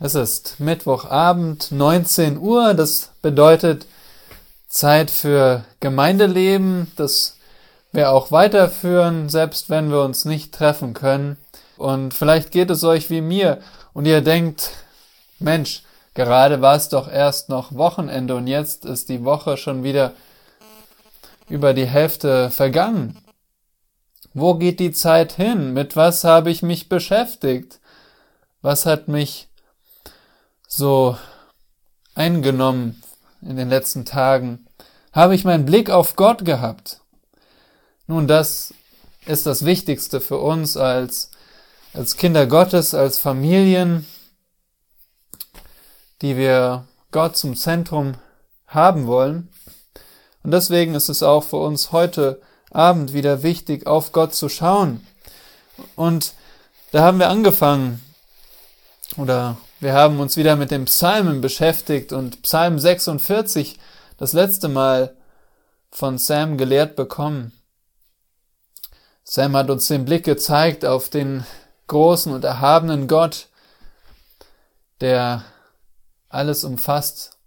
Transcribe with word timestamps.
Es 0.00 0.14
ist 0.14 0.60
Mittwochabend, 0.60 1.72
19 1.72 2.38
Uhr. 2.38 2.74
Das 2.74 3.10
bedeutet 3.20 3.86
Zeit 4.68 5.10
für 5.10 5.64
Gemeindeleben, 5.80 6.92
das 6.94 7.36
wir 7.90 8.12
auch 8.12 8.30
weiterführen, 8.30 9.28
selbst 9.28 9.70
wenn 9.70 9.90
wir 9.90 10.02
uns 10.02 10.24
nicht 10.24 10.54
treffen 10.54 10.94
können. 10.94 11.36
Und 11.76 12.14
vielleicht 12.14 12.52
geht 12.52 12.70
es 12.70 12.84
euch 12.84 13.10
wie 13.10 13.20
mir 13.20 13.60
und 13.92 14.06
ihr 14.06 14.20
denkt, 14.20 14.70
Mensch, 15.40 15.82
gerade 16.14 16.60
war 16.60 16.76
es 16.76 16.88
doch 16.88 17.10
erst 17.10 17.48
noch 17.48 17.74
Wochenende 17.74 18.36
und 18.36 18.46
jetzt 18.46 18.84
ist 18.84 19.08
die 19.08 19.24
Woche 19.24 19.56
schon 19.56 19.82
wieder 19.82 20.12
über 21.48 21.74
die 21.74 21.86
Hälfte 21.86 22.50
vergangen. 22.50 23.18
Wo 24.32 24.54
geht 24.54 24.78
die 24.78 24.92
Zeit 24.92 25.32
hin? 25.32 25.72
Mit 25.72 25.96
was 25.96 26.22
habe 26.22 26.50
ich 26.50 26.62
mich 26.62 26.88
beschäftigt? 26.88 27.80
Was 28.62 28.86
hat 28.86 29.08
mich 29.08 29.47
so 30.68 31.18
eingenommen 32.14 33.02
in 33.42 33.56
den 33.56 33.68
letzten 33.68 34.04
Tagen? 34.04 34.66
Habe 35.12 35.34
ich 35.34 35.44
meinen 35.44 35.64
Blick 35.64 35.90
auf 35.90 36.14
Gott 36.14 36.44
gehabt? 36.44 37.00
Nun, 38.06 38.28
das 38.28 38.72
ist 39.26 39.46
das 39.46 39.64
Wichtigste 39.64 40.20
für 40.20 40.38
uns 40.38 40.76
als, 40.76 41.30
als 41.92 42.16
Kinder 42.16 42.46
Gottes, 42.46 42.94
als 42.94 43.18
Familien, 43.18 44.06
die 46.22 46.36
wir 46.36 46.86
Gott 47.10 47.36
zum 47.36 47.56
Zentrum 47.56 48.14
haben 48.66 49.06
wollen. 49.06 49.48
Und 50.42 50.52
deswegen 50.52 50.94
ist 50.94 51.08
es 51.08 51.22
auch 51.22 51.44
für 51.44 51.56
uns 51.56 51.92
heute 51.92 52.40
Abend 52.70 53.12
wieder 53.12 53.42
wichtig, 53.42 53.86
auf 53.86 54.12
Gott 54.12 54.34
zu 54.34 54.48
schauen. 54.48 55.06
Und 55.96 56.34
da 56.92 57.02
haben 57.02 57.18
wir 57.18 57.28
angefangen, 57.28 58.02
oder 59.16 59.56
wir 59.80 59.92
haben 59.92 60.18
uns 60.18 60.36
wieder 60.36 60.56
mit 60.56 60.70
den 60.70 60.86
Psalmen 60.86 61.40
beschäftigt 61.40 62.12
und 62.12 62.42
Psalm 62.42 62.78
46 62.78 63.78
das 64.16 64.32
letzte 64.32 64.68
Mal 64.68 65.14
von 65.90 66.18
Sam 66.18 66.58
gelehrt 66.58 66.96
bekommen. 66.96 67.52
Sam 69.22 69.56
hat 69.56 69.70
uns 69.70 69.86
den 69.86 70.04
Blick 70.04 70.24
gezeigt 70.24 70.84
auf 70.84 71.08
den 71.10 71.44
großen 71.86 72.32
und 72.32 72.44
erhabenen 72.44 73.06
Gott, 73.06 73.48
der 75.00 75.44
alles 76.28 76.64
umfasst, 76.64 77.38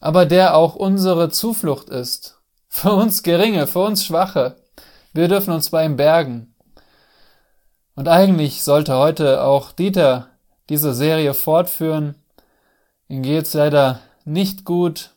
aber 0.00 0.26
der 0.26 0.56
auch 0.56 0.74
unsere 0.74 1.28
Zuflucht 1.30 1.90
ist. 1.90 2.40
Für 2.68 2.92
uns 2.92 3.22
Geringe, 3.22 3.66
für 3.66 3.80
uns 3.80 4.04
Schwache. 4.04 4.56
Wir 5.12 5.28
dürfen 5.28 5.52
uns 5.52 5.70
bei 5.70 5.84
ihm 5.84 5.96
bergen. 5.96 6.54
Und 7.94 8.08
eigentlich 8.08 8.62
sollte 8.62 8.96
heute 8.96 9.42
auch 9.42 9.72
Dieter 9.72 10.28
diese 10.68 10.94
Serie 10.94 11.34
fortführen. 11.34 12.14
Ihm 13.08 13.22
geht's 13.22 13.54
leider 13.54 14.00
nicht 14.24 14.64
gut 14.64 15.10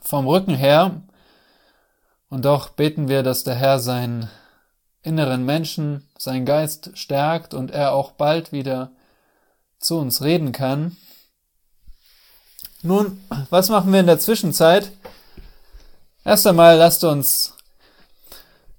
vom 0.00 0.26
Rücken 0.26 0.54
her. 0.54 1.02
Und 2.28 2.44
doch 2.44 2.70
beten 2.70 3.08
wir, 3.08 3.22
dass 3.22 3.44
der 3.44 3.54
Herr 3.54 3.78
seinen 3.78 4.30
inneren 5.02 5.44
Menschen, 5.44 6.08
seinen 6.18 6.46
Geist 6.46 6.90
stärkt 6.94 7.54
und 7.54 7.70
er 7.70 7.92
auch 7.92 8.12
bald 8.12 8.52
wieder 8.52 8.90
zu 9.78 9.98
uns 9.98 10.22
reden 10.22 10.52
kann. 10.52 10.96
Nun, 12.82 13.22
was 13.50 13.68
machen 13.68 13.92
wir 13.92 14.00
in 14.00 14.06
der 14.06 14.18
Zwischenzeit? 14.18 14.90
Erst 16.24 16.46
einmal 16.46 16.78
lasst 16.78 17.04
uns 17.04 17.54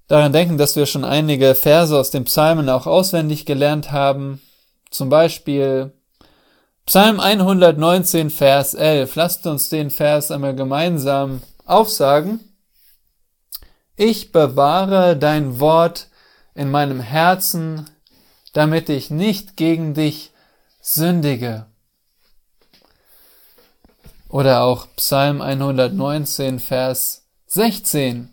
daran 0.08 0.32
denken, 0.32 0.58
dass 0.58 0.76
wir 0.76 0.86
schon 0.86 1.04
einige 1.04 1.54
Verse 1.54 1.96
aus 1.96 2.10
den 2.10 2.24
Psalmen 2.24 2.68
auch 2.68 2.86
auswendig 2.86 3.46
gelernt 3.46 3.92
haben. 3.92 4.40
Zum 4.90 5.08
Beispiel 5.08 5.92
Psalm 6.86 7.18
119, 7.18 8.30
Vers 8.30 8.74
11. 8.74 9.14
Lasst 9.16 9.46
uns 9.46 9.68
den 9.68 9.90
Vers 9.90 10.30
einmal 10.30 10.54
gemeinsam 10.54 11.42
aufsagen. 11.64 12.40
Ich 13.96 14.30
bewahre 14.30 15.16
dein 15.16 15.58
Wort 15.58 16.08
in 16.54 16.70
meinem 16.70 17.00
Herzen, 17.00 17.90
damit 18.52 18.88
ich 18.88 19.10
nicht 19.10 19.56
gegen 19.56 19.94
dich 19.94 20.30
sündige. 20.80 21.66
Oder 24.28 24.62
auch 24.62 24.86
Psalm 24.96 25.40
119, 25.40 26.60
Vers 26.60 27.26
16. 27.46 28.32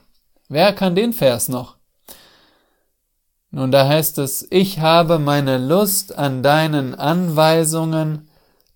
Wer 0.50 0.74
kann 0.74 0.96
den 0.96 1.14
Vers 1.14 1.50
noch? 1.50 1.73
Nun, 3.56 3.70
da 3.70 3.88
heißt 3.88 4.18
es, 4.18 4.48
ich 4.50 4.80
habe 4.80 5.20
meine 5.20 5.60
Lust 5.60 6.18
an 6.18 6.42
deinen 6.42 6.96
Anweisungen, 6.96 8.28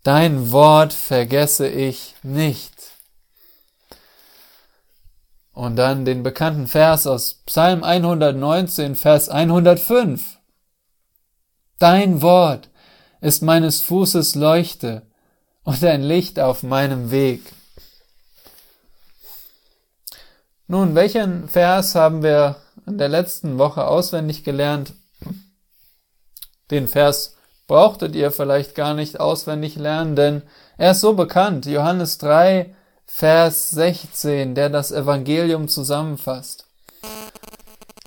dein 0.04 0.52
Wort 0.52 0.94
vergesse 0.94 1.68
ich 1.68 2.14
nicht. 2.22 2.76
Und 5.52 5.78
dann 5.78 6.06
den 6.06 6.22
bekannten 6.22 6.68
Vers 6.68 7.08
aus 7.08 7.42
Psalm 7.48 7.84
119, 7.84 8.96
Vers 8.96 9.30
105. 9.30 10.38
Dein 11.80 12.22
Wort 12.22 12.70
ist 13.20 13.42
meines 13.42 13.82
Fußes 13.82 14.36
Leuchte 14.36 15.08
und 15.64 15.84
ein 15.84 16.04
Licht 16.04 16.40
auf 16.40 16.62
meinem 16.62 17.10
Weg. 17.10 17.42
Nun, 20.68 20.94
welchen 20.94 21.50
Vers 21.50 21.96
haben 21.96 22.22
wir 22.22 22.58
in 22.88 22.98
der 22.98 23.10
letzten 23.10 23.58
Woche 23.58 23.86
auswendig 23.86 24.44
gelernt. 24.44 24.94
Den 26.72 26.88
Vers 26.88 27.36
brauchtet 27.68 28.16
ihr 28.16 28.32
vielleicht 28.32 28.76
gar 28.76 28.94
nicht 28.94 29.20
auswendig 29.20 29.76
lernen, 29.76 30.16
denn 30.16 30.42
er 30.78 30.92
ist 30.92 31.02
so 31.02 31.14
bekannt. 31.14 31.66
Johannes 31.66 32.18
3, 32.18 32.74
Vers 33.06 33.70
16, 33.72 34.56
der 34.56 34.70
das 34.70 34.92
Evangelium 34.92 35.68
zusammenfasst. 35.68 36.66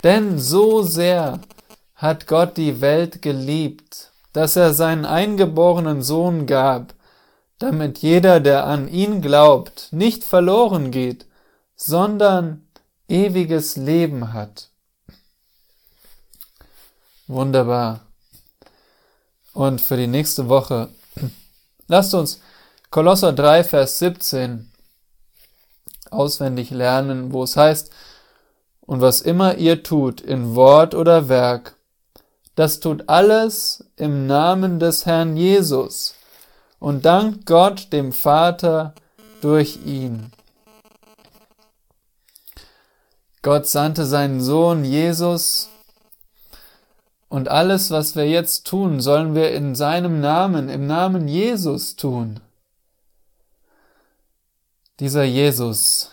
Denn 0.03 0.39
so 0.39 0.83
sehr 0.83 1.41
hat 1.95 2.27
Gott 2.27 2.57
die 2.57 2.81
Welt 2.81 3.21
geliebt, 3.21 4.13
dass 4.33 4.57
er 4.57 4.73
seinen 4.73 5.05
eingeborenen 5.05 6.03
Sohn 6.03 6.47
gab, 6.47 6.95
damit 7.59 7.99
jeder, 7.99 8.41
der 8.41 8.67
an 8.67 8.89
ihn 8.89 9.21
glaubt, 9.21 9.89
nicht 9.91 10.25
verloren 10.25 10.91
geht, 10.91 11.27
sondern 11.77 12.67
ewiges 13.09 13.77
Leben 13.77 14.33
hat. 14.33 14.70
Wunderbar. 17.31 18.01
Und 19.53 19.81
für 19.81 19.97
die 19.97 20.09
nächste 20.09 20.49
Woche 20.49 20.89
lasst 21.87 22.13
uns 22.13 22.41
Kolosser 22.91 23.33
3, 23.33 23.63
Vers 23.63 24.01
17 24.01 24.69
auswendig 26.11 26.71
lernen, 26.73 27.33
wo 27.33 27.45
es 27.45 27.57
heißt, 27.57 27.93
und 28.81 29.01
was 29.01 29.21
immer 29.21 29.55
ihr 29.59 29.85
tut, 29.85 30.21
in 30.21 30.57
Wort 30.57 30.97
oder 30.97 31.29
Werk, 31.29 31.77
das 32.57 32.81
tut 32.81 33.09
alles 33.09 33.85
im 33.95 34.27
Namen 34.27 34.81
des 34.81 35.07
Herrn 35.07 35.37
Jesus 35.37 36.17
und 36.81 37.05
dankt 37.05 37.47
Gott 37.47 37.93
dem 37.93 38.13
Vater 38.13 38.93
durch 39.41 39.79
ihn. 39.87 40.33
Gott 43.43 43.69
sandte 43.69 44.05
seinen 44.05 44.41
Sohn 44.41 44.85
Jesus 44.85 45.70
und 47.31 47.49
alles, 47.49 47.93
was 47.93 48.17
wir 48.17 48.29
jetzt 48.29 48.67
tun, 48.67 49.01
sollen 49.01 49.37
wir 49.37 49.53
in 49.53 49.77
seinem 49.77 50.21
Namen, 50.21 50.69
im 50.69 50.89
Namen 50.89 51.29
Jesus 51.29 51.95
tun. 51.95 52.41
Dieser 54.99 55.23
Jesus, 55.23 56.11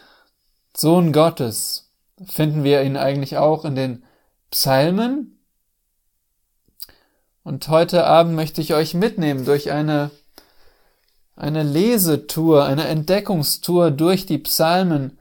Sohn 0.78 1.12
Gottes, 1.12 1.90
finden 2.24 2.64
wir 2.64 2.84
ihn 2.84 2.98
eigentlich 2.98 3.36
auch 3.38 3.66
in 3.66 3.76
den 3.76 4.04
Psalmen. 4.52 5.40
Und 7.44 7.68
heute 7.68 8.06
Abend 8.06 8.36
möchte 8.36 8.62
ich 8.62 8.76
euch 8.76 8.94
mitnehmen 8.94 9.44
durch 9.44 9.72
eine, 9.72 10.12
eine 11.36 11.64
Lesetour, 11.64 12.66
eine 12.66 12.88
Entdeckungstour 12.88 13.90
durch 13.90 14.28
die 14.28 14.38
Psalmen 14.38 15.18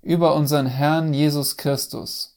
über 0.00 0.36
unseren 0.36 0.66
Herrn 0.66 1.12
Jesus 1.12 1.56
Christus. 1.56 2.29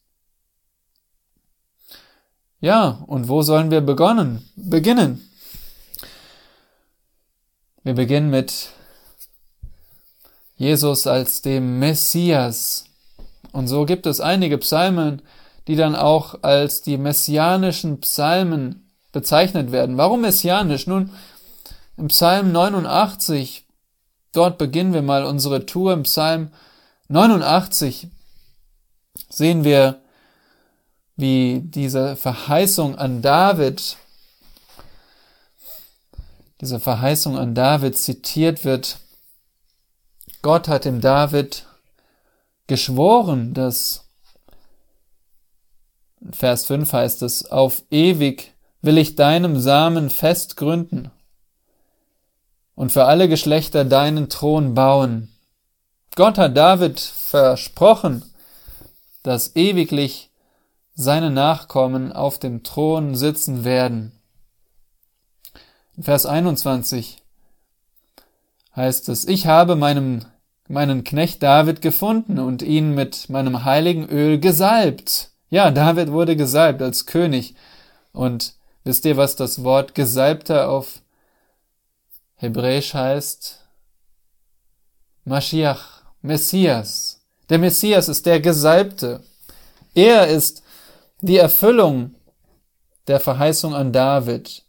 Ja, 2.64 3.04
und 3.08 3.28
wo 3.28 3.42
sollen 3.42 3.72
wir 3.72 3.82
begonnen, 3.82 4.50
beginnen? 4.56 5.30
Wir 7.84 7.94
beginnen 7.94 8.30
mit 8.30 8.70
Jesus 10.56 11.06
als 11.06 11.42
dem 11.42 11.80
Messias. 11.80 12.86
Und 13.52 13.68
so 13.68 13.86
gibt 13.86 14.06
es 14.06 14.22
einige 14.22 14.58
Psalmen, 14.60 15.22
die 15.68 15.76
dann 15.76 15.94
auch 15.94 16.42
als 16.42 16.82
die 16.82 16.98
messianischen 16.98 18.00
Psalmen 18.00 18.90
bezeichnet 19.12 19.74
werden. 19.74 19.98
Warum 19.98 20.22
messianisch? 20.22 20.88
Nun, 20.88 21.10
im 21.98 22.08
Psalm 22.08 22.54
89, 22.54 23.66
dort 24.32 24.58
beginnen 24.58 24.94
wir 24.94 25.02
mal 25.02 25.26
unsere 25.26 25.66
Tour. 25.66 25.92
Im 25.92 26.04
Psalm 26.04 26.50
89 27.10 28.08
sehen 29.28 29.66
wir 29.66 30.00
wie 31.24 31.62
diese 31.62 32.18
Verheißung 32.18 32.98
an 32.98 33.22
David, 33.22 33.96
diese 36.60 36.82
Verheißung 36.82 37.38
an 37.38 37.56
David 37.56 37.98
zitiert 37.98 38.66
wird. 38.66 38.98
Gott 40.42 40.68
hat 40.68 40.84
dem 40.84 41.00
David 41.00 41.66
geschworen, 42.68 43.54
dass 43.54 44.10
Vers 46.30 46.66
5 46.66 46.92
heißt 46.92 47.22
es, 47.22 47.46
auf 47.50 47.84
ewig 47.90 48.54
will 48.82 48.98
ich 48.98 49.16
deinem 49.16 49.58
Samen 49.62 50.10
fest 50.10 50.58
gründen 50.58 51.10
und 52.76 52.92
für 52.92 53.06
alle 53.06 53.30
Geschlechter 53.30 53.86
deinen 53.86 54.28
Thron 54.28 54.74
bauen. 54.74 55.34
Gott 56.18 56.38
hat 56.38 56.58
David 56.58 57.00
versprochen, 57.00 58.26
dass 59.22 59.56
ewiglich 59.56 60.32
seine 60.96 61.32
Nachkommen 61.32 62.12
auf 62.12 62.40
dem 62.40 62.64
Thron 62.64 63.16
sitzen 63.16 63.64
werden. 63.64 64.12
Vers 66.00 66.26
21 66.26 67.22
heißt 68.76 69.10
es, 69.10 69.28
ich 69.28 69.46
habe 69.48 69.76
meinem, 69.76 70.26
meinen 70.68 71.04
Knecht 71.04 71.44
David 71.44 71.82
gefunden 71.82 72.40
und 72.40 72.62
ihn 72.62 72.96
mit 72.96 73.30
meinem 73.30 73.64
heiligen 73.64 74.10
Öl 74.10 74.40
gesalbt. 74.40 75.32
Ja, 75.50 75.70
David 75.70 76.12
wurde 76.12 76.36
gesalbt 76.36 76.82
als 76.82 77.06
König. 77.06 77.56
Und 78.12 78.54
wisst 78.84 79.06
ihr, 79.06 79.18
was 79.18 79.36
das 79.36 79.64
Wort 79.64 79.94
Gesalbter 79.94 80.70
auf 80.70 81.02
Hebräisch 82.36 82.94
heißt? 82.94 83.60
Mashiach, 85.26 86.02
Messias. 86.22 87.22
Der 87.50 87.60
Messias 87.60 88.10
ist 88.10 88.26
der 88.26 88.40
Gesalbte. 88.40 89.24
Er 89.94 90.28
ist 90.28 90.63
die 91.24 91.38
Erfüllung 91.38 92.16
der 93.08 93.20
Verheißung 93.20 93.74
an 93.74 93.94
David. 93.94 94.64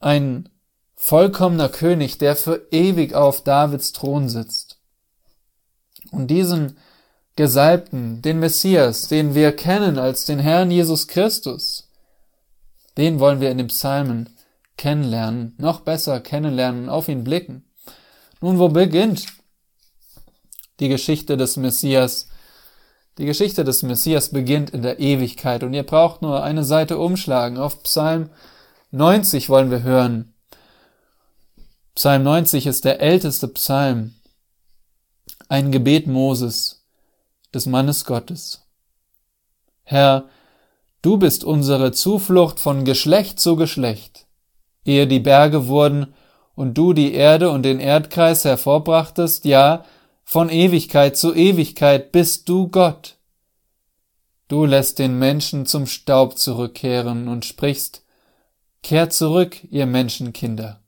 Ein 0.00 0.48
vollkommener 0.96 1.68
König, 1.68 2.18
der 2.18 2.34
für 2.34 2.66
ewig 2.72 3.14
auf 3.14 3.44
Davids 3.44 3.92
Thron 3.92 4.28
sitzt. 4.28 4.78
Und 6.10 6.26
diesen 6.28 6.76
Gesalbten, 7.36 8.22
den 8.22 8.40
Messias, 8.40 9.06
den 9.06 9.34
wir 9.34 9.52
kennen 9.52 9.98
als 9.98 10.24
den 10.24 10.40
Herrn 10.40 10.70
Jesus 10.70 11.06
Christus, 11.06 11.88
den 12.96 13.20
wollen 13.20 13.40
wir 13.40 13.50
in 13.50 13.58
den 13.58 13.68
Psalmen 13.68 14.30
kennenlernen, 14.76 15.54
noch 15.58 15.80
besser 15.80 16.20
kennenlernen, 16.20 16.88
auf 16.88 17.08
ihn 17.08 17.22
blicken. 17.22 17.64
Nun, 18.40 18.58
wo 18.58 18.68
beginnt 18.68 19.26
die 20.80 20.88
Geschichte 20.88 21.36
des 21.36 21.56
Messias? 21.56 22.26
Die 23.18 23.26
Geschichte 23.26 23.62
des 23.62 23.82
Messias 23.82 24.30
beginnt 24.30 24.70
in 24.70 24.82
der 24.82 24.98
Ewigkeit 24.98 25.62
und 25.62 25.74
ihr 25.74 25.82
braucht 25.82 26.22
nur 26.22 26.42
eine 26.42 26.64
Seite 26.64 26.96
umschlagen. 26.98 27.58
Auf 27.58 27.82
Psalm 27.82 28.30
90 28.90 29.48
wollen 29.50 29.70
wir 29.70 29.82
hören. 29.82 30.32
Psalm 31.94 32.22
90 32.22 32.66
ist 32.66 32.86
der 32.86 33.00
älteste 33.00 33.48
Psalm. 33.48 34.14
Ein 35.48 35.72
Gebet 35.72 36.06
Moses, 36.06 36.86
des 37.52 37.66
Mannes 37.66 38.06
Gottes. 38.06 38.62
Herr, 39.82 40.24
du 41.02 41.18
bist 41.18 41.44
unsere 41.44 41.92
Zuflucht 41.92 42.60
von 42.60 42.86
Geschlecht 42.86 43.40
zu 43.40 43.56
Geschlecht. 43.56 44.26
Ehe 44.86 45.06
die 45.06 45.20
Berge 45.20 45.66
wurden 45.66 46.14
und 46.54 46.78
du 46.78 46.94
die 46.94 47.12
Erde 47.12 47.50
und 47.50 47.62
den 47.62 47.78
Erdkreis 47.78 48.44
hervorbrachtest, 48.46 49.44
ja, 49.44 49.84
von 50.24 50.48
Ewigkeit 50.48 51.16
zu 51.16 51.34
Ewigkeit 51.34 52.12
bist 52.12 52.48
du 52.48 52.68
Gott. 52.68 53.16
Du 54.48 54.64
lässt 54.64 54.98
den 54.98 55.18
Menschen 55.18 55.66
zum 55.66 55.86
Staub 55.86 56.38
zurückkehren 56.38 57.28
und 57.28 57.44
sprichst, 57.44 58.02
Kehrt 58.82 59.12
zurück, 59.12 59.58
ihr 59.70 59.86
Menschenkinder. 59.86 60.80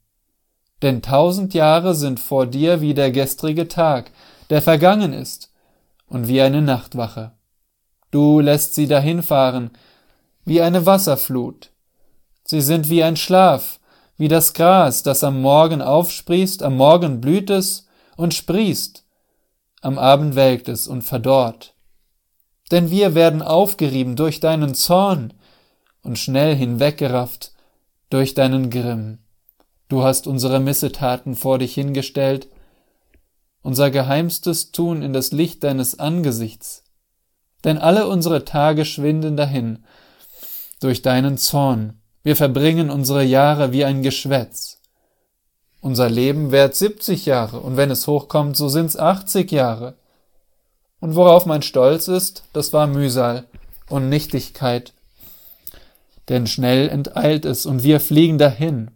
Denn 0.83 1.01
tausend 1.01 1.55
Jahre 1.55 1.95
sind 1.95 2.19
vor 2.19 2.47
dir 2.47 2.81
wie 2.81 2.93
der 2.93 3.13
gestrige 3.13 3.69
Tag, 3.69 4.11
der 4.51 4.61
vergangen 4.63 5.13
ist, 5.13 5.53
und 6.09 6.29
wie 6.29 6.41
eine 6.41 6.61
Nachtwache. 6.61 7.33
Du 8.11 8.41
lässt 8.41 8.75
sie 8.75 8.87
dahinfahren, 8.87 9.71
wie 10.45 10.61
eine 10.61 10.87
Wasserflut. 10.87 11.71
Sie 12.45 12.61
sind 12.61 12.91
wie 12.91 13.03
ein 13.03 13.17
Schlaf, 13.17 13.81
wie 14.17 14.29
das 14.29 14.53
Gras, 14.53 15.03
das 15.03 15.25
am 15.25 15.41
Morgen 15.41 15.81
aufsprießt, 15.81 16.63
am 16.63 16.77
Morgen 16.77 17.21
blüht 17.21 17.49
es 17.49 17.87
und 18.17 18.35
sprießt, 18.35 19.04
am 19.85 19.99
Abend 19.99 20.35
welkt 20.35 20.69
es 20.69 20.89
und 20.89 21.03
verdorrt. 21.03 21.75
Denn 22.71 22.91
wir 22.91 23.15
werden 23.15 23.43
aufgerieben 23.43 24.17
durch 24.17 24.41
deinen 24.41 24.75
Zorn 24.75 25.35
und 26.03 26.19
schnell 26.19 26.57
hinweggerafft 26.57 27.53
durch 28.09 28.35
deinen 28.35 28.71
Grimm. 28.71 29.19
Du 29.89 30.03
hast 30.03 30.27
unsere 30.27 30.59
Missetaten 30.61 31.35
vor 31.35 31.59
dich 31.59 31.75
hingestellt, 31.75 32.49
unser 33.61 33.91
geheimstes 33.91 34.73
Tun 34.73 35.03
in 35.03 35.13
das 35.13 35.33
Licht 35.33 35.63
deines 35.63 35.99
Angesichts. 35.99 36.85
Denn 37.65 37.77
alle 37.77 38.09
unsere 38.09 38.45
Tage 38.45 38.87
schwinden 38.87 39.37
dahin 39.37 39.85
durch 40.81 41.03
deinen 41.03 41.37
Zorn. 41.37 42.01
Wir 42.23 42.37
verbringen 42.37 42.91
unsere 42.91 43.23
Jahre 43.23 43.73
wie 43.73 43.85
ein 43.85 44.03
Geschwätz. 44.03 44.74
Unser 45.85 46.09
Leben 46.09 46.51
währt 46.51 46.75
70 46.75 47.27
Jahre 47.27 47.61
und 47.61 47.77
wenn 47.77 47.91
es 47.91 48.07
hochkommt, 48.07 48.57
so 48.57 48.71
sind's 48.71 48.97
80 48.97 49.53
Jahre. 49.53 49.99
Und 50.99 51.15
worauf 51.15 51.45
mein 51.45 51.61
Stolz 51.61 52.09
ist, 52.09 52.45
das 52.55 52.73
war 52.73 52.87
Mühsal 52.87 53.45
und 53.91 54.09
Nichtigkeit. 54.09 54.95
Denn 56.31 56.47
schnell 56.47 56.89
enteilt 56.89 57.45
es 57.45 57.67
und 57.67 57.83
wir 57.83 58.01
fliegen 58.01 58.39
dahin. 58.39 58.93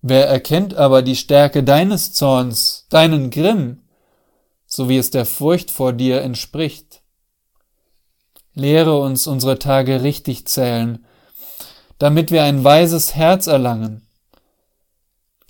Wer 0.00 0.28
erkennt 0.28 0.74
aber 0.74 1.02
die 1.02 1.16
Stärke 1.16 1.64
deines 1.64 2.12
Zorns, 2.12 2.86
deinen 2.88 3.30
Grimm, 3.30 3.80
so 4.64 4.88
wie 4.88 4.98
es 4.98 5.10
der 5.10 5.26
Furcht 5.26 5.72
vor 5.72 5.92
dir 5.92 6.22
entspricht? 6.22 7.02
Lehre 8.54 8.96
uns 9.00 9.26
unsere 9.26 9.58
Tage 9.58 10.04
richtig 10.04 10.46
zählen, 10.46 11.04
damit 11.98 12.30
wir 12.30 12.44
ein 12.44 12.62
weises 12.62 13.16
Herz 13.16 13.48
erlangen 13.48 14.06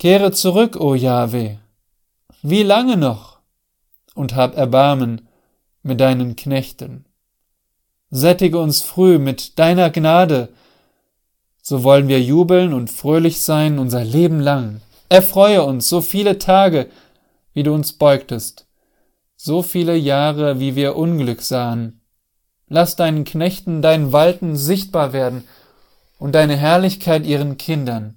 Kehre 0.01 0.31
zurück, 0.31 0.77
o 0.77 0.95
Jahwe. 0.95 1.59
Wie 2.41 2.63
lange 2.63 2.97
noch? 2.97 3.37
Und 4.15 4.35
hab 4.35 4.57
Erbarmen 4.57 5.27
mit 5.83 6.01
deinen 6.01 6.35
Knechten. 6.35 7.05
Sättige 8.09 8.57
uns 8.57 8.81
früh 8.81 9.19
mit 9.19 9.59
deiner 9.59 9.91
Gnade, 9.91 10.49
so 11.61 11.83
wollen 11.83 12.07
wir 12.07 12.19
jubeln 12.19 12.73
und 12.73 12.89
fröhlich 12.89 13.43
sein 13.43 13.77
unser 13.77 14.03
Leben 14.03 14.39
lang. 14.39 14.81
Erfreue 15.07 15.61
uns 15.61 15.87
so 15.87 16.01
viele 16.01 16.39
Tage, 16.39 16.89
wie 17.53 17.61
du 17.61 17.71
uns 17.71 17.93
beugtest, 17.93 18.65
so 19.35 19.61
viele 19.61 19.95
Jahre, 19.95 20.59
wie 20.59 20.75
wir 20.75 20.95
Unglück 20.95 21.43
sahen. 21.43 22.01
Lass 22.67 22.95
deinen 22.95 23.23
Knechten 23.23 23.83
dein 23.83 24.11
Walten 24.11 24.57
sichtbar 24.57 25.13
werden 25.13 25.43
und 26.17 26.33
deine 26.33 26.57
Herrlichkeit 26.57 27.23
ihren 27.23 27.57
Kindern 27.57 28.15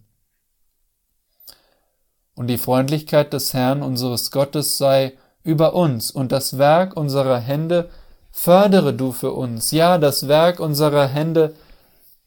und 2.35 2.49
die 2.49 2.59
Freundlichkeit 2.59 3.33
des 3.33 3.55
Herrn 3.55 3.83
unseres 3.83 4.31
Gottes 4.31 4.79
sei 4.79 5.17
über 5.43 5.75
uns 5.75 6.11
und 6.11 6.33
das 6.33 6.59
Werk 6.59 6.97
unserer 6.97 7.39
Hände 7.39 7.91
fördere 8.31 8.93
du 8.93 9.13
für 9.13 9.33
uns. 9.33 9.71
Ja, 9.71 9.99
das 9.99 10.27
Werk 10.27 10.59
unserer 10.59 11.07
Hände 11.07 11.55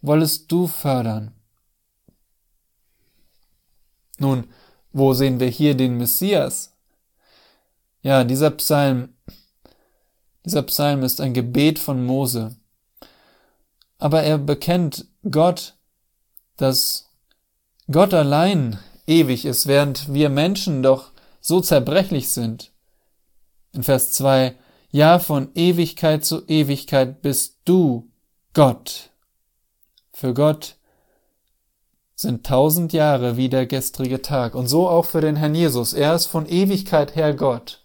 wollest 0.01 0.51
du 0.51 0.67
fördern. 0.67 1.33
Nun, 4.19 4.45
wo 4.93 5.13
sehen 5.13 5.39
wir 5.39 5.47
hier 5.47 5.75
den 5.75 5.97
Messias? 5.97 6.73
Ja, 8.01 8.23
dieser 8.23 8.51
Psalm, 8.51 9.09
dieser 10.45 10.63
Psalm 10.63 11.03
ist 11.03 11.19
ein 11.19 11.33
Gebet 11.33 11.77
von 11.77 12.05
Mose. 12.05 12.55
Aber 13.97 14.23
er 14.23 14.37
bekennt 14.37 15.07
Gott, 15.29 15.75
dass 16.55 17.09
Gott 17.91 18.13
allein 18.13 18.79
ewig 19.07 19.45
ist, 19.45 19.65
während 19.67 20.13
wir 20.13 20.29
Menschen 20.29 20.83
doch 20.83 21.11
so 21.41 21.61
zerbrechlich 21.61 22.29
sind. 22.29 22.71
In 23.73 23.83
Vers 23.83 24.11
2, 24.11 24.55
ja, 24.91 25.19
von 25.19 25.49
Ewigkeit 25.55 26.25
zu 26.25 26.45
Ewigkeit 26.47 27.21
bist 27.21 27.57
du 27.65 28.11
Gott. 28.53 29.11
Für 30.13 30.33
Gott 30.33 30.75
sind 32.15 32.45
tausend 32.45 32.93
Jahre 32.93 33.37
wie 33.37 33.49
der 33.49 33.67
gestrige 33.67 34.21
Tag 34.21 34.55
und 34.55 34.67
so 34.67 34.89
auch 34.89 35.05
für 35.05 35.21
den 35.21 35.35
Herrn 35.35 35.55
Jesus. 35.55 35.93
Er 35.93 36.15
ist 36.15 36.25
von 36.25 36.47
Ewigkeit 36.47 37.15
her 37.15 37.33
Gott. 37.33 37.83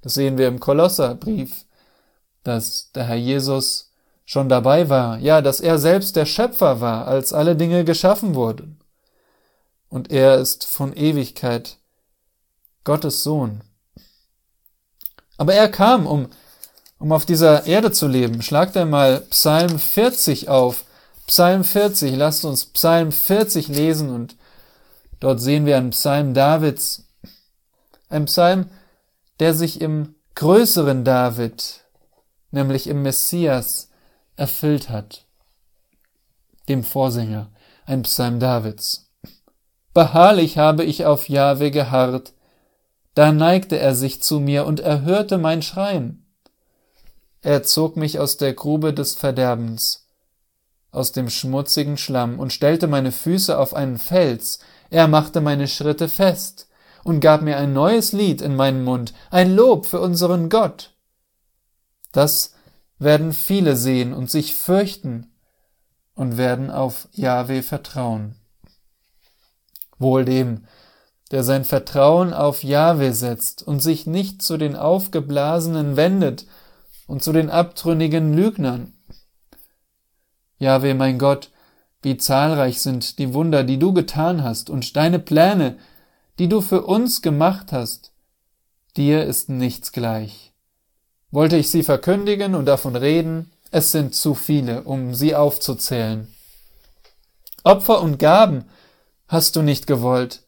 Das 0.00 0.14
sehen 0.14 0.38
wir 0.38 0.48
im 0.48 0.60
Kolosserbrief, 0.60 1.66
dass 2.42 2.90
der 2.92 3.04
Herr 3.04 3.16
Jesus 3.16 3.92
schon 4.24 4.48
dabei 4.48 4.88
war, 4.88 5.18
ja, 5.18 5.42
dass 5.42 5.60
er 5.60 5.78
selbst 5.78 6.16
der 6.16 6.26
Schöpfer 6.26 6.80
war, 6.80 7.06
als 7.06 7.32
alle 7.32 7.54
Dinge 7.54 7.84
geschaffen 7.84 8.34
wurden 8.34 8.75
und 9.88 10.10
er 10.10 10.38
ist 10.38 10.64
von 10.64 10.94
Ewigkeit 10.94 11.78
Gottes 12.84 13.22
Sohn. 13.22 13.62
Aber 15.36 15.54
er 15.54 15.68
kam, 15.68 16.06
um, 16.06 16.28
um 16.98 17.12
auf 17.12 17.26
dieser 17.26 17.66
Erde 17.66 17.92
zu 17.92 18.06
leben. 18.08 18.42
Schlagt 18.42 18.76
einmal 18.76 19.20
Psalm 19.30 19.78
40 19.78 20.48
auf. 20.48 20.84
Psalm 21.26 21.64
40, 21.64 22.14
lasst 22.14 22.44
uns 22.44 22.66
Psalm 22.66 23.10
40 23.10 23.68
lesen 23.68 24.10
und 24.10 24.36
dort 25.18 25.40
sehen 25.40 25.66
wir 25.66 25.76
einen 25.76 25.90
Psalm 25.90 26.34
Davids, 26.34 27.04
ein 28.08 28.26
Psalm, 28.26 28.70
der 29.40 29.52
sich 29.52 29.80
im 29.80 30.14
größeren 30.36 31.04
David, 31.04 31.80
nämlich 32.52 32.86
im 32.86 33.02
Messias, 33.02 33.90
erfüllt 34.36 34.88
hat, 34.88 35.24
dem 36.68 36.84
Vorsänger, 36.84 37.50
ein 37.86 38.02
Psalm 38.02 38.38
Davids. 38.38 39.05
Beharrlich 39.96 40.58
habe 40.58 40.84
ich 40.84 41.06
auf 41.06 41.30
Jahwe 41.30 41.70
geharrt, 41.70 42.34
da 43.14 43.32
neigte 43.32 43.78
er 43.78 43.94
sich 43.94 44.22
zu 44.22 44.40
mir 44.40 44.66
und 44.66 44.78
erhörte 44.78 45.38
mein 45.38 45.62
Schreien. 45.62 46.26
Er 47.40 47.62
zog 47.62 47.96
mich 47.96 48.18
aus 48.18 48.36
der 48.36 48.52
Grube 48.52 48.92
des 48.92 49.14
Verderbens, 49.14 50.06
aus 50.90 51.12
dem 51.12 51.30
schmutzigen 51.30 51.96
Schlamm 51.96 52.38
und 52.38 52.52
stellte 52.52 52.88
meine 52.88 53.10
Füße 53.10 53.58
auf 53.58 53.72
einen 53.72 53.96
Fels, 53.96 54.58
er 54.90 55.08
machte 55.08 55.40
meine 55.40 55.66
Schritte 55.66 56.10
fest 56.10 56.68
und 57.02 57.20
gab 57.20 57.40
mir 57.40 57.56
ein 57.56 57.72
neues 57.72 58.12
Lied 58.12 58.42
in 58.42 58.54
meinen 58.54 58.84
Mund, 58.84 59.14
ein 59.30 59.56
Lob 59.56 59.86
für 59.86 60.02
unseren 60.02 60.50
Gott. 60.50 60.92
Das 62.12 62.52
werden 62.98 63.32
viele 63.32 63.76
sehen 63.76 64.12
und 64.12 64.30
sich 64.30 64.54
fürchten 64.54 65.32
und 66.14 66.36
werden 66.36 66.70
auf 66.70 67.08
Jahwe 67.12 67.62
vertrauen. 67.62 68.36
Wohl 69.98 70.24
dem, 70.24 70.64
der 71.30 71.42
sein 71.42 71.64
Vertrauen 71.64 72.32
auf 72.32 72.62
Jahwe 72.62 73.12
setzt 73.12 73.66
und 73.66 73.80
sich 73.80 74.06
nicht 74.06 74.42
zu 74.42 74.56
den 74.56 74.76
Aufgeblasenen 74.76 75.96
wendet 75.96 76.46
und 77.06 77.22
zu 77.22 77.32
den 77.32 77.50
abtrünnigen 77.50 78.32
Lügnern. 78.32 78.92
Jahwe, 80.58 80.94
mein 80.94 81.18
Gott, 81.18 81.50
wie 82.02 82.16
zahlreich 82.16 82.80
sind 82.80 83.18
die 83.18 83.34
Wunder, 83.34 83.64
die 83.64 83.78
du 83.78 83.92
getan 83.92 84.44
hast 84.44 84.70
und 84.70 84.96
deine 84.96 85.18
Pläne, 85.18 85.76
die 86.38 86.48
du 86.48 86.60
für 86.60 86.82
uns 86.82 87.22
gemacht 87.22 87.72
hast. 87.72 88.12
Dir 88.96 89.24
ist 89.24 89.48
nichts 89.48 89.92
gleich. 89.92 90.52
Wollte 91.30 91.56
ich 91.56 91.70
sie 91.70 91.82
verkündigen 91.82 92.54
und 92.54 92.66
davon 92.66 92.96
reden, 92.96 93.50
es 93.70 93.92
sind 93.92 94.14
zu 94.14 94.34
viele, 94.34 94.84
um 94.84 95.14
sie 95.14 95.34
aufzuzählen. 95.34 96.28
Opfer 97.64 98.00
und 98.00 98.18
Gaben 98.18 98.64
hast 99.28 99.56
du 99.56 99.62
nicht 99.62 99.86
gewollt, 99.86 100.42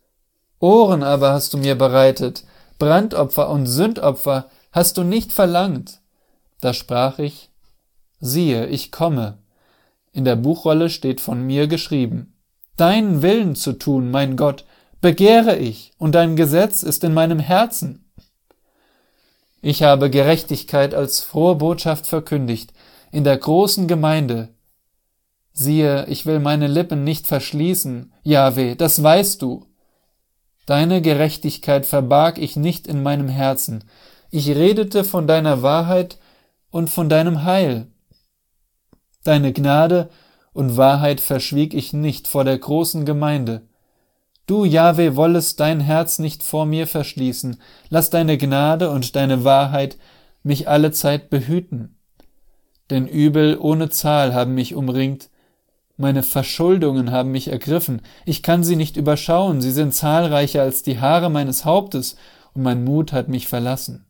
Ohren 0.60 1.02
aber 1.02 1.32
hast 1.32 1.54
du 1.54 1.58
mir 1.58 1.76
bereitet, 1.76 2.44
Brandopfer 2.78 3.48
und 3.50 3.66
Sündopfer 3.66 4.50
hast 4.72 4.96
du 4.96 5.04
nicht 5.04 5.32
verlangt. 5.32 6.00
Da 6.60 6.74
sprach 6.74 7.18
ich, 7.18 7.50
siehe, 8.20 8.66
ich 8.66 8.90
komme. 8.90 9.38
In 10.12 10.24
der 10.24 10.36
Buchrolle 10.36 10.90
steht 10.90 11.20
von 11.20 11.46
mir 11.46 11.68
geschrieben, 11.68 12.34
Deinen 12.76 13.22
Willen 13.22 13.56
zu 13.56 13.72
tun, 13.72 14.10
mein 14.10 14.36
Gott, 14.36 14.64
begehre 15.00 15.56
ich, 15.56 15.92
und 15.98 16.14
dein 16.14 16.36
Gesetz 16.36 16.82
ist 16.82 17.02
in 17.02 17.14
meinem 17.14 17.40
Herzen. 17.40 18.04
Ich 19.60 19.82
habe 19.82 20.10
Gerechtigkeit 20.10 20.94
als 20.94 21.20
frohe 21.20 21.56
Botschaft 21.56 22.06
verkündigt, 22.06 22.72
in 23.10 23.24
der 23.24 23.36
großen 23.36 23.88
Gemeinde. 23.88 24.48
Siehe, 25.60 26.06
ich 26.06 26.24
will 26.24 26.38
meine 26.38 26.68
Lippen 26.68 27.02
nicht 27.02 27.26
verschließen, 27.26 28.12
Jahwe, 28.22 28.76
das 28.76 29.02
weißt 29.02 29.42
du. 29.42 29.66
Deine 30.66 31.02
Gerechtigkeit 31.02 31.84
verbarg 31.84 32.38
ich 32.38 32.54
nicht 32.54 32.86
in 32.86 33.02
meinem 33.02 33.28
Herzen. 33.28 33.82
Ich 34.30 34.48
redete 34.50 35.02
von 35.02 35.26
deiner 35.26 35.60
Wahrheit 35.60 36.18
und 36.70 36.90
von 36.90 37.08
deinem 37.08 37.42
Heil. 37.42 37.88
Deine 39.24 39.52
Gnade 39.52 40.10
und 40.52 40.76
Wahrheit 40.76 41.20
verschwieg 41.20 41.74
ich 41.74 41.92
nicht 41.92 42.28
vor 42.28 42.44
der 42.44 42.56
großen 42.56 43.04
Gemeinde. 43.04 43.62
Du, 44.46 44.64
Jahwe, 44.64 45.16
wollest 45.16 45.58
dein 45.58 45.80
Herz 45.80 46.20
nicht 46.20 46.44
vor 46.44 46.66
mir 46.66 46.86
verschließen. 46.86 47.60
Lass 47.88 48.10
deine 48.10 48.38
Gnade 48.38 48.90
und 48.90 49.16
deine 49.16 49.42
Wahrheit 49.42 49.98
mich 50.44 50.68
alle 50.68 50.92
Zeit 50.92 51.30
behüten. 51.30 51.96
Denn 52.90 53.08
Übel 53.08 53.58
ohne 53.58 53.90
Zahl 53.90 54.34
haben 54.34 54.54
mich 54.54 54.76
umringt, 54.76 55.30
meine 55.98 56.22
Verschuldungen 56.22 57.10
haben 57.10 57.32
mich 57.32 57.48
ergriffen, 57.48 58.02
ich 58.24 58.42
kann 58.44 58.62
sie 58.62 58.76
nicht 58.76 58.96
überschauen, 58.96 59.60
sie 59.60 59.72
sind 59.72 59.94
zahlreicher 59.94 60.62
als 60.62 60.82
die 60.84 61.00
Haare 61.00 61.28
meines 61.28 61.64
Hauptes, 61.64 62.16
und 62.54 62.62
mein 62.62 62.84
Mut 62.84 63.12
hat 63.12 63.28
mich 63.28 63.48
verlassen. 63.48 64.06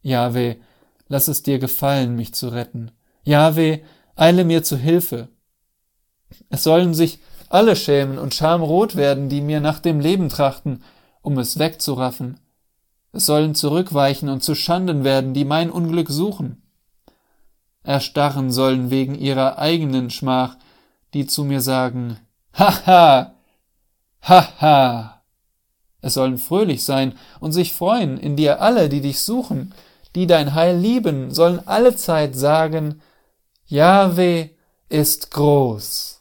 Jahwe, 0.00 0.56
lass 1.08 1.28
es 1.28 1.42
dir 1.42 1.58
gefallen, 1.58 2.16
mich 2.16 2.34
zu 2.34 2.48
retten. 2.48 2.90
Jahwe, 3.22 3.82
eile 4.16 4.44
mir 4.44 4.64
zu 4.64 4.78
Hilfe. 4.78 5.28
Es 6.48 6.62
sollen 6.62 6.94
sich 6.94 7.20
alle 7.50 7.76
schämen 7.76 8.18
und 8.18 8.34
schamrot 8.34 8.96
werden, 8.96 9.28
die 9.28 9.42
mir 9.42 9.60
nach 9.60 9.78
dem 9.78 10.00
Leben 10.00 10.30
trachten, 10.30 10.82
um 11.20 11.38
es 11.38 11.58
wegzuraffen. 11.58 12.40
Es 13.12 13.26
sollen 13.26 13.54
zurückweichen 13.54 14.30
und 14.30 14.42
zu 14.42 14.54
Schanden 14.54 15.04
werden, 15.04 15.34
die 15.34 15.44
mein 15.44 15.70
Unglück 15.70 16.08
suchen. 16.08 16.62
Erstarren 17.82 18.50
sollen 18.50 18.90
wegen 18.90 19.14
ihrer 19.14 19.58
eigenen 19.58 20.08
Schmach, 20.08 20.56
die 21.14 21.26
zu 21.26 21.44
mir 21.44 21.60
sagen, 21.60 22.18
Haha, 22.54 23.34
haha. 24.22 25.22
Es 26.00 26.14
sollen 26.14 26.38
fröhlich 26.38 26.84
sein 26.84 27.14
und 27.40 27.52
sich 27.52 27.72
freuen 27.72 28.18
in 28.18 28.36
dir 28.36 28.60
alle, 28.60 28.88
die 28.88 29.00
dich 29.00 29.20
suchen, 29.20 29.72
die 30.14 30.26
dein 30.26 30.54
Heil 30.54 30.76
lieben, 30.76 31.30
sollen 31.32 31.66
allezeit 31.66 32.36
sagen, 32.36 33.00
Jahwe 33.66 34.50
ist 34.88 35.30
groß 35.30 36.12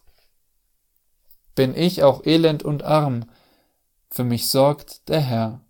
bin 1.55 1.75
ich 1.75 2.03
auch 2.03 2.25
elend 2.25 2.63
und 2.63 2.83
arm, 2.83 3.25
für 4.09 4.23
mich 4.23 4.49
sorgt 4.49 5.07
der 5.09 5.21
Herr. 5.21 5.61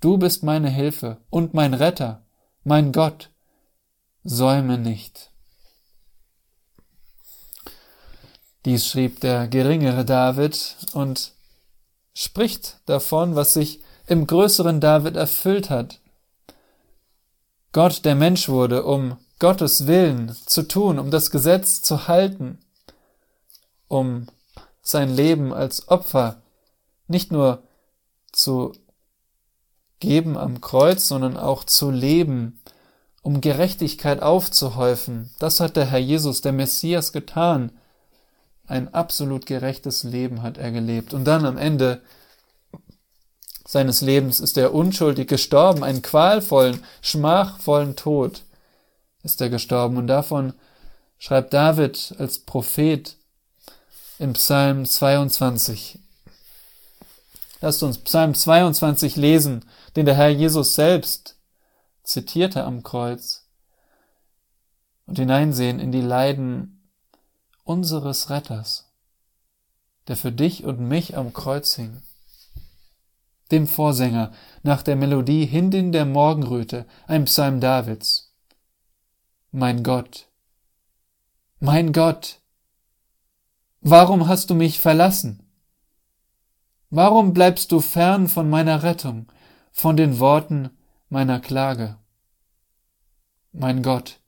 Du 0.00 0.16
bist 0.16 0.42
meine 0.42 0.70
Hilfe 0.70 1.18
und 1.30 1.54
mein 1.54 1.74
Retter, 1.74 2.24
mein 2.64 2.92
Gott, 2.92 3.30
säume 4.24 4.78
nicht. 4.78 5.31
Dies 8.64 8.86
schrieb 8.86 9.20
der 9.20 9.48
geringere 9.48 10.04
David 10.04 10.76
und 10.92 11.32
spricht 12.14 12.78
davon, 12.86 13.34
was 13.34 13.54
sich 13.54 13.80
im 14.06 14.26
größeren 14.26 14.80
David 14.80 15.16
erfüllt 15.16 15.70
hat. 15.70 15.98
Gott, 17.72 18.04
der 18.04 18.14
Mensch 18.14 18.48
wurde, 18.48 18.84
um 18.84 19.16
Gottes 19.38 19.86
Willen 19.86 20.36
zu 20.46 20.62
tun, 20.62 20.98
um 20.98 21.10
das 21.10 21.30
Gesetz 21.30 21.82
zu 21.82 22.06
halten, 22.06 22.58
um 23.88 24.26
sein 24.82 25.10
Leben 25.10 25.52
als 25.52 25.88
Opfer 25.88 26.42
nicht 27.08 27.32
nur 27.32 27.62
zu 28.30 28.72
geben 30.00 30.36
am 30.36 30.60
Kreuz, 30.60 31.08
sondern 31.08 31.36
auch 31.36 31.64
zu 31.64 31.90
leben, 31.90 32.60
um 33.22 33.40
Gerechtigkeit 33.40 34.20
aufzuhäufen. 34.20 35.30
Das 35.38 35.60
hat 35.60 35.76
der 35.76 35.86
Herr 35.86 35.98
Jesus, 35.98 36.40
der 36.40 36.52
Messias, 36.52 37.12
getan. 37.12 37.72
Ein 38.72 38.94
absolut 38.94 39.44
gerechtes 39.44 40.02
Leben 40.02 40.40
hat 40.40 40.56
er 40.56 40.70
gelebt. 40.70 41.12
Und 41.12 41.26
dann 41.26 41.44
am 41.44 41.58
Ende 41.58 42.00
seines 43.66 44.00
Lebens 44.00 44.40
ist 44.40 44.56
er 44.56 44.72
unschuldig 44.72 45.28
gestorben, 45.28 45.84
einen 45.84 46.00
qualvollen, 46.00 46.82
schmachvollen 47.02 47.96
Tod 47.96 48.44
ist 49.22 49.42
er 49.42 49.50
gestorben. 49.50 49.98
Und 49.98 50.06
davon 50.06 50.54
schreibt 51.18 51.52
David 51.52 52.14
als 52.18 52.38
Prophet, 52.38 53.18
im 54.18 54.32
Psalm 54.32 54.86
22. 54.86 55.98
Lasst 57.60 57.82
uns 57.82 57.98
Psalm 57.98 58.34
22 58.34 59.16
lesen, 59.16 59.66
den 59.96 60.06
der 60.06 60.14
Herr 60.14 60.30
Jesus 60.30 60.74
selbst 60.76 61.36
zitierte 62.04 62.64
am 62.64 62.82
Kreuz 62.82 63.44
und 65.04 65.18
hineinsehen 65.18 65.78
in 65.78 65.92
die 65.92 66.00
Leiden 66.00 66.81
unseres 67.64 68.30
Retters, 68.30 68.92
der 70.08 70.16
für 70.16 70.32
dich 70.32 70.64
und 70.64 70.80
mich 70.80 71.16
am 71.16 71.32
Kreuz 71.32 71.74
hing. 71.74 72.02
Dem 73.50 73.66
Vorsänger 73.66 74.32
nach 74.62 74.82
der 74.82 74.96
Melodie 74.96 75.46
Hindin 75.46 75.92
der 75.92 76.06
Morgenröte, 76.06 76.86
ein 77.06 77.26
Psalm 77.26 77.60
Davids. 77.60 78.34
Mein 79.50 79.82
Gott, 79.82 80.28
mein 81.60 81.92
Gott, 81.92 82.42
Warum 83.84 84.28
hast 84.28 84.48
du 84.48 84.54
mich 84.54 84.78
verlassen? 84.78 85.42
Warum 86.90 87.32
bleibst 87.32 87.72
du 87.72 87.80
fern 87.80 88.28
von 88.28 88.48
meiner 88.48 88.84
Rettung, 88.84 89.26
von 89.72 89.96
den 89.96 90.20
Worten 90.20 90.70
meiner 91.08 91.40
Klage? 91.40 91.98
Mein 93.50 93.82
Gott, 93.82 94.20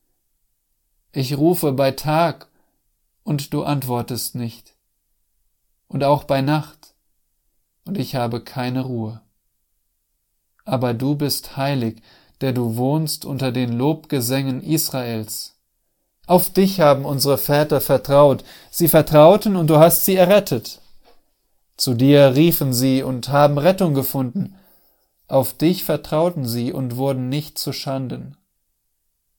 ich 1.12 1.38
rufe 1.38 1.70
bei 1.70 1.92
Tag 1.92 2.48
und 3.24 3.52
du 3.52 3.64
antwortest 3.64 4.34
nicht, 4.36 4.76
und 5.88 6.04
auch 6.04 6.24
bei 6.24 6.40
Nacht, 6.40 6.94
und 7.84 7.98
ich 7.98 8.14
habe 8.14 8.40
keine 8.40 8.82
Ruhe. 8.82 9.20
Aber 10.64 10.94
du 10.94 11.16
bist 11.16 11.56
heilig, 11.56 12.00
der 12.40 12.52
du 12.52 12.76
wohnst 12.76 13.24
unter 13.24 13.52
den 13.52 13.72
Lobgesängen 13.72 14.62
Israels. 14.62 15.54
Auf 16.26 16.50
dich 16.50 16.80
haben 16.80 17.04
unsere 17.04 17.36
Väter 17.36 17.80
vertraut. 17.80 18.44
Sie 18.70 18.88
vertrauten 18.88 19.56
und 19.56 19.68
du 19.68 19.76
hast 19.76 20.06
sie 20.06 20.16
errettet. 20.16 20.80
Zu 21.76 21.94
dir 21.94 22.34
riefen 22.34 22.72
sie 22.72 23.02
und 23.02 23.28
haben 23.28 23.58
Rettung 23.58 23.94
gefunden. 23.94 24.54
Auf 25.28 25.52
dich 25.54 25.84
vertrauten 25.84 26.46
sie 26.46 26.72
und 26.72 26.96
wurden 26.96 27.28
nicht 27.28 27.58
zu 27.58 27.72
Schanden. 27.72 28.36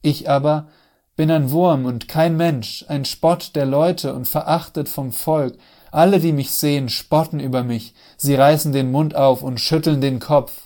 Ich 0.01 0.29
aber 0.29 0.67
bin 1.15 1.31
ein 1.31 1.51
Wurm 1.51 1.85
und 1.85 2.07
kein 2.07 2.35
Mensch, 2.37 2.85
ein 2.87 3.05
Spott 3.05 3.51
der 3.55 3.65
Leute 3.65 4.13
und 4.13 4.27
verachtet 4.27 4.89
vom 4.89 5.11
Volk. 5.11 5.57
Alle, 5.91 6.19
die 6.19 6.33
mich 6.33 6.51
sehen, 6.51 6.89
spotten 6.89 7.39
über 7.39 7.63
mich. 7.63 7.93
Sie 8.17 8.35
reißen 8.35 8.73
den 8.73 8.91
Mund 8.91 9.15
auf 9.15 9.41
und 9.41 9.59
schütteln 9.61 10.01
den 10.01 10.19
Kopf. 10.19 10.65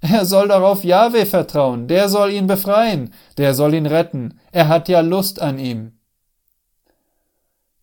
Er 0.00 0.24
soll 0.24 0.48
darauf 0.48 0.82
Jahwe 0.82 1.26
vertrauen, 1.26 1.86
der 1.86 2.08
soll 2.08 2.30
ihn 2.30 2.46
befreien, 2.46 3.12
der 3.36 3.54
soll 3.54 3.74
ihn 3.74 3.86
retten, 3.86 4.40
er 4.50 4.68
hat 4.68 4.88
ja 4.88 5.00
Lust 5.00 5.42
an 5.42 5.58
ihm. 5.58 5.92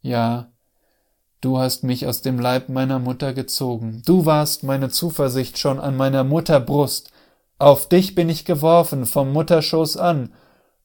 Ja, 0.01 0.47
du 1.41 1.59
hast 1.59 1.83
mich 1.83 2.07
aus 2.07 2.23
dem 2.23 2.39
Leib 2.39 2.69
meiner 2.69 2.97
Mutter 2.97 3.33
gezogen, 3.33 4.01
du 4.05 4.25
warst 4.25 4.63
meine 4.63 4.89
Zuversicht 4.89 5.59
schon 5.59 5.79
an 5.79 5.95
meiner 5.95 6.23
Mutter 6.23 6.59
Brust, 6.59 7.11
auf 7.59 7.87
dich 7.87 8.15
bin 8.15 8.29
ich 8.29 8.45
geworfen 8.45 9.05
vom 9.05 9.31
Mutterschoß 9.31 9.97
an, 9.97 10.33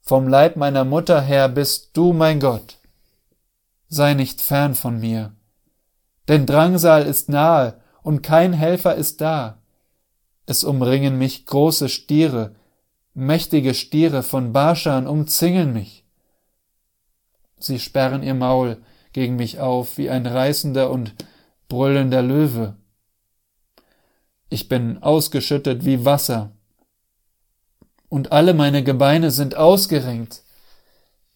vom 0.02 0.26
Leib 0.26 0.56
meiner 0.56 0.84
Mutter 0.84 1.20
her 1.22 1.48
bist 1.48 1.90
du 1.96 2.12
mein 2.12 2.40
Gott. 2.40 2.78
Sei 3.88 4.14
nicht 4.14 4.42
fern 4.42 4.74
von 4.74 4.98
mir, 4.98 5.32
denn 6.28 6.44
Drangsal 6.44 7.06
ist 7.06 7.28
nahe 7.28 7.80
und 8.02 8.22
kein 8.22 8.52
Helfer 8.52 8.96
ist 8.96 9.20
da. 9.20 9.62
Es 10.44 10.64
umringen 10.64 11.18
mich 11.18 11.46
große 11.46 11.88
Stiere, 11.88 12.56
mächtige 13.14 13.74
Stiere 13.74 14.24
von 14.24 14.52
Barschan 14.52 15.06
umzingeln 15.06 15.72
mich. 15.72 16.04
Sie 17.58 17.78
sperren 17.78 18.24
ihr 18.24 18.34
Maul 18.34 18.82
gegen 19.12 19.36
mich 19.36 19.60
auf 19.60 19.98
wie 19.98 20.10
ein 20.10 20.26
reißender 20.26 20.90
und 20.90 21.14
brüllender 21.68 22.22
Löwe. 22.22 22.76
Ich 24.48 24.68
bin 24.68 25.00
ausgeschüttet 25.02 25.84
wie 25.84 26.04
Wasser, 26.04 26.52
und 28.12 28.30
alle 28.30 28.52
meine 28.52 28.84
Gebeine 28.84 29.30
sind 29.30 29.56
ausgerenkt. 29.56 30.42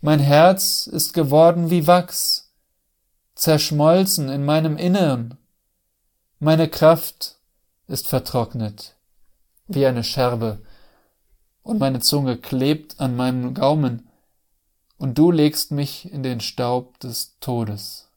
Mein 0.02 0.20
Herz 0.20 0.86
ist 0.86 1.14
geworden 1.14 1.70
wie 1.70 1.86
Wachs, 1.86 2.52
zerschmolzen 3.34 4.28
in 4.28 4.44
meinem 4.44 4.76
Innern. 4.76 5.38
Meine 6.38 6.68
Kraft 6.68 7.36
ist 7.88 8.08
vertrocknet 8.08 8.94
wie 9.68 9.86
eine 9.86 10.04
Scherbe, 10.04 10.60
und 11.62 11.80
meine 11.80 12.00
Zunge 12.00 12.36
klebt 12.36 13.00
an 13.00 13.16
meinem 13.16 13.54
Gaumen, 13.54 14.10
und 14.98 15.16
du 15.16 15.30
legst 15.30 15.70
mich 15.70 16.12
in 16.12 16.22
den 16.22 16.40
Staub 16.40 17.00
des 17.00 17.38
Todes. 17.40 18.10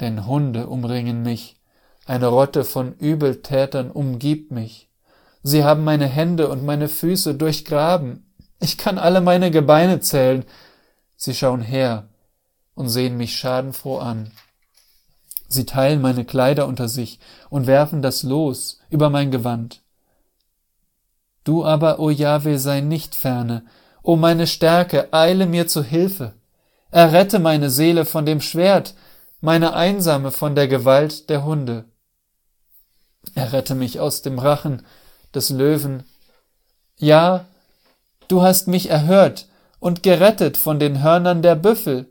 Denn 0.00 0.26
Hunde 0.26 0.66
umringen 0.68 1.22
mich, 1.22 1.60
eine 2.06 2.28
Rotte 2.28 2.64
von 2.64 2.94
Übeltätern 2.94 3.90
umgibt 3.90 4.50
mich. 4.50 4.88
Sie 5.46 5.62
haben 5.62 5.84
meine 5.84 6.06
Hände 6.06 6.48
und 6.48 6.64
meine 6.64 6.88
Füße 6.88 7.34
durchgraben. 7.34 8.24
Ich 8.60 8.78
kann 8.78 8.96
alle 8.96 9.20
meine 9.20 9.50
Gebeine 9.50 10.00
zählen. 10.00 10.46
Sie 11.16 11.34
schauen 11.34 11.60
her 11.60 12.08
und 12.74 12.88
sehen 12.88 13.18
mich 13.18 13.36
schadenfroh 13.36 13.98
an. 13.98 14.30
Sie 15.46 15.66
teilen 15.66 16.00
meine 16.00 16.24
Kleider 16.24 16.66
unter 16.66 16.88
sich 16.88 17.20
und 17.50 17.66
werfen 17.66 18.00
das 18.00 18.22
Los 18.22 18.80
über 18.88 19.10
mein 19.10 19.30
Gewand. 19.30 19.82
Du 21.44 21.62
aber, 21.62 21.98
o 21.98 22.08
Jahwe, 22.08 22.58
sei 22.58 22.80
nicht 22.80 23.14
ferne. 23.14 23.66
O 24.02 24.16
meine 24.16 24.46
Stärke, 24.46 25.12
eile 25.12 25.44
mir 25.44 25.68
zu 25.68 25.84
Hilfe. 25.84 26.32
Errette 26.90 27.38
meine 27.38 27.68
Seele 27.68 28.06
von 28.06 28.24
dem 28.24 28.40
Schwert, 28.40 28.94
meine 29.42 29.74
Einsame 29.74 30.30
von 30.30 30.54
der 30.54 30.68
Gewalt 30.68 31.28
der 31.28 31.44
Hunde. 31.44 31.84
Errette 33.34 33.74
mich 33.74 34.00
aus 34.00 34.22
dem 34.22 34.38
Rachen 34.38 34.82
des 35.34 35.50
Löwen. 35.50 36.04
Ja, 36.96 37.44
du 38.28 38.42
hast 38.42 38.68
mich 38.68 38.90
erhört 38.90 39.48
und 39.80 40.02
gerettet 40.02 40.56
von 40.56 40.78
den 40.78 41.02
Hörnern 41.02 41.42
der 41.42 41.54
Büffel. 41.54 42.06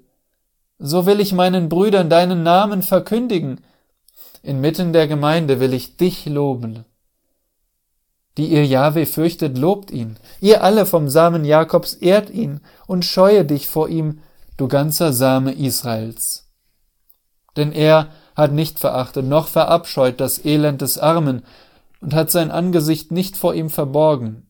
So 0.79 1.05
will 1.05 1.19
ich 1.19 1.33
meinen 1.33 1.69
Brüdern 1.69 2.09
deinen 2.09 2.43
Namen 2.43 2.81
verkündigen. 2.81 3.61
Inmitten 4.41 4.93
der 4.93 5.07
Gemeinde 5.07 5.59
will 5.59 5.73
ich 5.73 5.97
dich 5.97 6.25
loben 6.25 6.85
die 8.37 8.47
ihr 8.47 8.65
Jahwe 8.65 9.05
fürchtet, 9.05 9.57
lobt 9.57 9.91
ihn. 9.91 10.17
Ihr 10.41 10.63
alle 10.63 10.85
vom 10.85 11.09
Samen 11.09 11.45
Jakobs 11.45 11.93
ehrt 11.93 12.29
ihn 12.29 12.61
und 12.87 13.05
scheue 13.05 13.45
dich 13.45 13.67
vor 13.67 13.89
ihm, 13.89 14.19
du 14.57 14.67
ganzer 14.67 15.13
Same 15.13 15.53
Israels. 15.53 16.49
Denn 17.55 17.71
er 17.71 18.07
hat 18.35 18.51
nicht 18.51 18.79
verachtet 18.79 19.25
noch 19.25 19.47
verabscheut 19.47 20.19
das 20.19 20.43
Elend 20.43 20.81
des 20.81 20.97
Armen 20.97 21.43
und 22.03 22.13
hat 22.13 22.29
sein 22.29 22.51
Angesicht 22.51 23.11
nicht 23.11 23.37
vor 23.37 23.55
ihm 23.55 23.69
verborgen. 23.69 24.45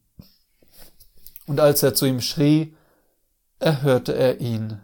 Und 1.46 1.60
als 1.60 1.84
er 1.84 1.94
zu 1.94 2.08
ihm 2.08 2.20
schrie, 2.20 2.76
erhörte 3.60 4.16
er 4.16 4.42
ihn. 4.42 4.80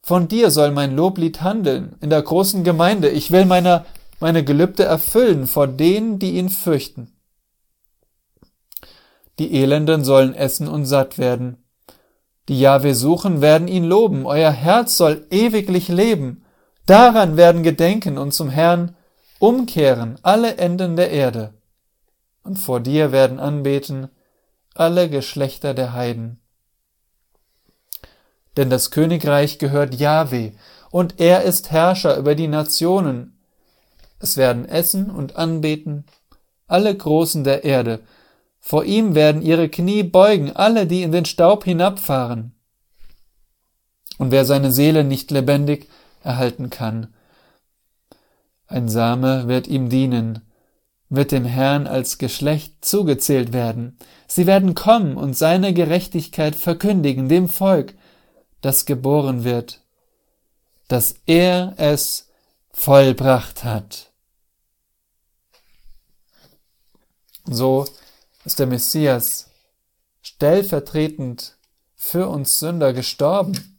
Von 0.00 0.28
dir 0.28 0.50
soll 0.50 0.70
mein 0.70 0.94
Loblied 0.94 1.42
handeln 1.42 1.96
in 2.00 2.08
der 2.08 2.22
großen 2.22 2.62
Gemeinde. 2.62 3.08
Ich 3.08 3.32
will 3.32 3.46
meiner, 3.46 3.84
meine 4.20 4.44
Gelübde 4.44 4.84
erfüllen 4.84 5.48
vor 5.48 5.66
denen, 5.66 6.20
die 6.20 6.36
ihn 6.38 6.48
fürchten. 6.48 7.12
Die 9.40 9.54
Elenden 9.54 10.04
sollen 10.04 10.34
essen 10.34 10.68
und 10.68 10.86
satt 10.86 11.18
werden. 11.18 11.64
Die 12.48 12.60
Jahwe 12.60 12.94
suchen, 12.94 13.40
werden 13.40 13.66
ihn 13.66 13.84
loben. 13.84 14.24
Euer 14.24 14.52
Herz 14.52 14.96
soll 14.96 15.26
ewiglich 15.30 15.88
leben. 15.88 16.44
Daran 16.86 17.36
werden 17.36 17.62
gedenken 17.62 18.18
und 18.18 18.32
zum 18.32 18.50
Herrn 18.50 18.96
umkehren 19.42 20.20
alle 20.22 20.56
Enden 20.56 20.94
der 20.94 21.10
Erde. 21.10 21.52
Und 22.44 22.60
vor 22.60 22.78
dir 22.78 23.10
werden 23.10 23.40
anbeten 23.40 24.08
alle 24.76 25.10
Geschlechter 25.10 25.74
der 25.74 25.94
Heiden. 25.94 26.40
Denn 28.56 28.70
das 28.70 28.92
Königreich 28.92 29.58
gehört 29.58 29.96
Jahwe, 29.96 30.52
und 30.92 31.18
er 31.18 31.42
ist 31.42 31.72
Herrscher 31.72 32.16
über 32.18 32.36
die 32.36 32.46
Nationen. 32.46 33.36
Es 34.20 34.36
werden 34.36 34.64
essen 34.64 35.10
und 35.10 35.34
anbeten 35.34 36.04
alle 36.68 36.96
Großen 36.96 37.42
der 37.42 37.64
Erde, 37.64 37.98
vor 38.60 38.84
ihm 38.84 39.16
werden 39.16 39.42
ihre 39.42 39.68
Knie 39.68 40.04
beugen, 40.04 40.52
alle, 40.54 40.86
die 40.86 41.02
in 41.02 41.10
den 41.10 41.24
Staub 41.24 41.64
hinabfahren. 41.64 42.54
Und 44.18 44.30
wer 44.30 44.44
seine 44.44 44.70
Seele 44.70 45.02
nicht 45.02 45.32
lebendig 45.32 45.88
erhalten 46.22 46.70
kann, 46.70 47.12
ein 48.72 48.88
Same 48.88 49.48
wird 49.48 49.66
ihm 49.68 49.88
dienen, 49.88 50.42
wird 51.08 51.30
dem 51.30 51.44
Herrn 51.44 51.86
als 51.86 52.18
Geschlecht 52.18 52.84
zugezählt 52.84 53.52
werden. 53.52 53.98
Sie 54.26 54.46
werden 54.46 54.74
kommen 54.74 55.16
und 55.16 55.36
seine 55.36 55.74
Gerechtigkeit 55.74 56.56
verkündigen 56.56 57.28
dem 57.28 57.48
Volk, 57.48 57.94
das 58.62 58.86
geboren 58.86 59.44
wird, 59.44 59.82
dass 60.88 61.16
er 61.26 61.74
es 61.76 62.30
vollbracht 62.72 63.64
hat. 63.64 64.10
So 67.44 67.86
ist 68.44 68.58
der 68.58 68.66
Messias 68.66 69.48
stellvertretend 70.22 71.56
für 71.94 72.28
uns 72.28 72.58
Sünder 72.58 72.92
gestorben. 72.92 73.78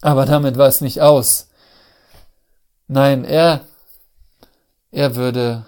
Aber 0.00 0.26
damit 0.26 0.58
war 0.58 0.68
es 0.68 0.80
nicht 0.80 1.00
aus. 1.00 1.48
Nein, 2.88 3.24
er, 3.24 3.66
er 4.90 5.16
würde 5.16 5.66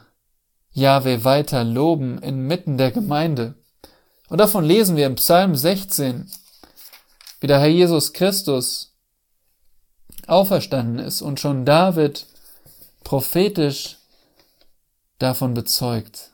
Jahwe 0.71 1.25
weiter 1.25 1.65
loben 1.65 2.19
inmitten 2.19 2.79
der 2.79 2.93
Gemeinde. 2.93 3.55
Und 4.29 4.39
davon 4.39 4.65
lesen 4.65 4.97
wir 4.97 5.07
im 5.07 5.17
Psalm 5.17 5.57
16, 5.57 6.31
wie 7.41 7.47
der 7.47 7.59
Herr 7.59 7.69
Jesus 7.69 8.13
Christus 8.13 8.95
auferstanden 10.27 10.99
ist 10.99 11.23
und 11.23 11.41
schon 11.41 11.65
David 11.65 12.27
prophetisch 13.03 13.97
davon 15.19 15.55
bezeugt. 15.55 16.31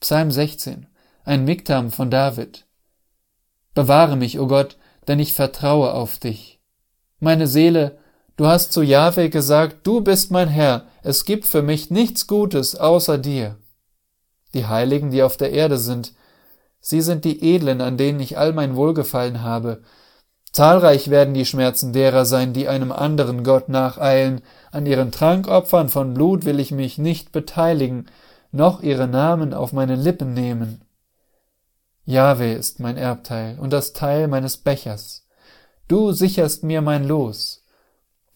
Psalm 0.00 0.30
16, 0.30 0.86
ein 1.24 1.44
Miktam 1.44 1.90
von 1.90 2.10
David. 2.10 2.66
Bewahre 3.74 4.16
mich, 4.16 4.38
o 4.38 4.44
oh 4.44 4.46
Gott, 4.46 4.78
denn 5.08 5.18
ich 5.18 5.34
vertraue 5.34 5.92
auf 5.92 6.18
dich. 6.18 6.60
Meine 7.18 7.46
Seele, 7.46 7.98
du 8.40 8.46
hast 8.46 8.72
zu 8.72 8.80
Jahwe 8.80 9.28
gesagt, 9.28 9.86
du 9.86 10.00
bist 10.00 10.30
mein 10.30 10.48
Herr, 10.48 10.86
es 11.02 11.26
gibt 11.26 11.44
für 11.44 11.60
mich 11.60 11.90
nichts 11.90 12.26
Gutes 12.26 12.74
außer 12.74 13.18
dir. 13.18 13.56
Die 14.54 14.64
Heiligen, 14.64 15.10
die 15.10 15.22
auf 15.22 15.36
der 15.36 15.52
Erde 15.52 15.76
sind, 15.76 16.14
sie 16.80 17.02
sind 17.02 17.26
die 17.26 17.54
Edlen, 17.54 17.82
an 17.82 17.98
denen 17.98 18.18
ich 18.18 18.38
all 18.38 18.54
mein 18.54 18.76
Wohlgefallen 18.76 19.42
habe. 19.42 19.82
Zahlreich 20.52 21.10
werden 21.10 21.34
die 21.34 21.44
Schmerzen 21.44 21.92
derer 21.92 22.24
sein, 22.24 22.54
die 22.54 22.66
einem 22.66 22.92
anderen 22.92 23.44
Gott 23.44 23.68
nacheilen. 23.68 24.40
An 24.72 24.86
ihren 24.86 25.12
Trankopfern 25.12 25.90
von 25.90 26.14
Blut 26.14 26.46
will 26.46 26.60
ich 26.60 26.72
mich 26.72 26.96
nicht 26.96 27.32
beteiligen, 27.32 28.06
noch 28.52 28.82
ihre 28.82 29.06
Namen 29.06 29.52
auf 29.52 29.74
meine 29.74 29.96
Lippen 29.96 30.32
nehmen. 30.32 30.80
Jahwe 32.06 32.54
ist 32.54 32.80
mein 32.80 32.96
Erbteil 32.96 33.58
und 33.58 33.70
das 33.70 33.92
Teil 33.92 34.28
meines 34.28 34.56
Bechers. 34.56 35.26
Du 35.88 36.12
sicherst 36.12 36.64
mir 36.64 36.80
mein 36.80 37.06
Los. 37.06 37.59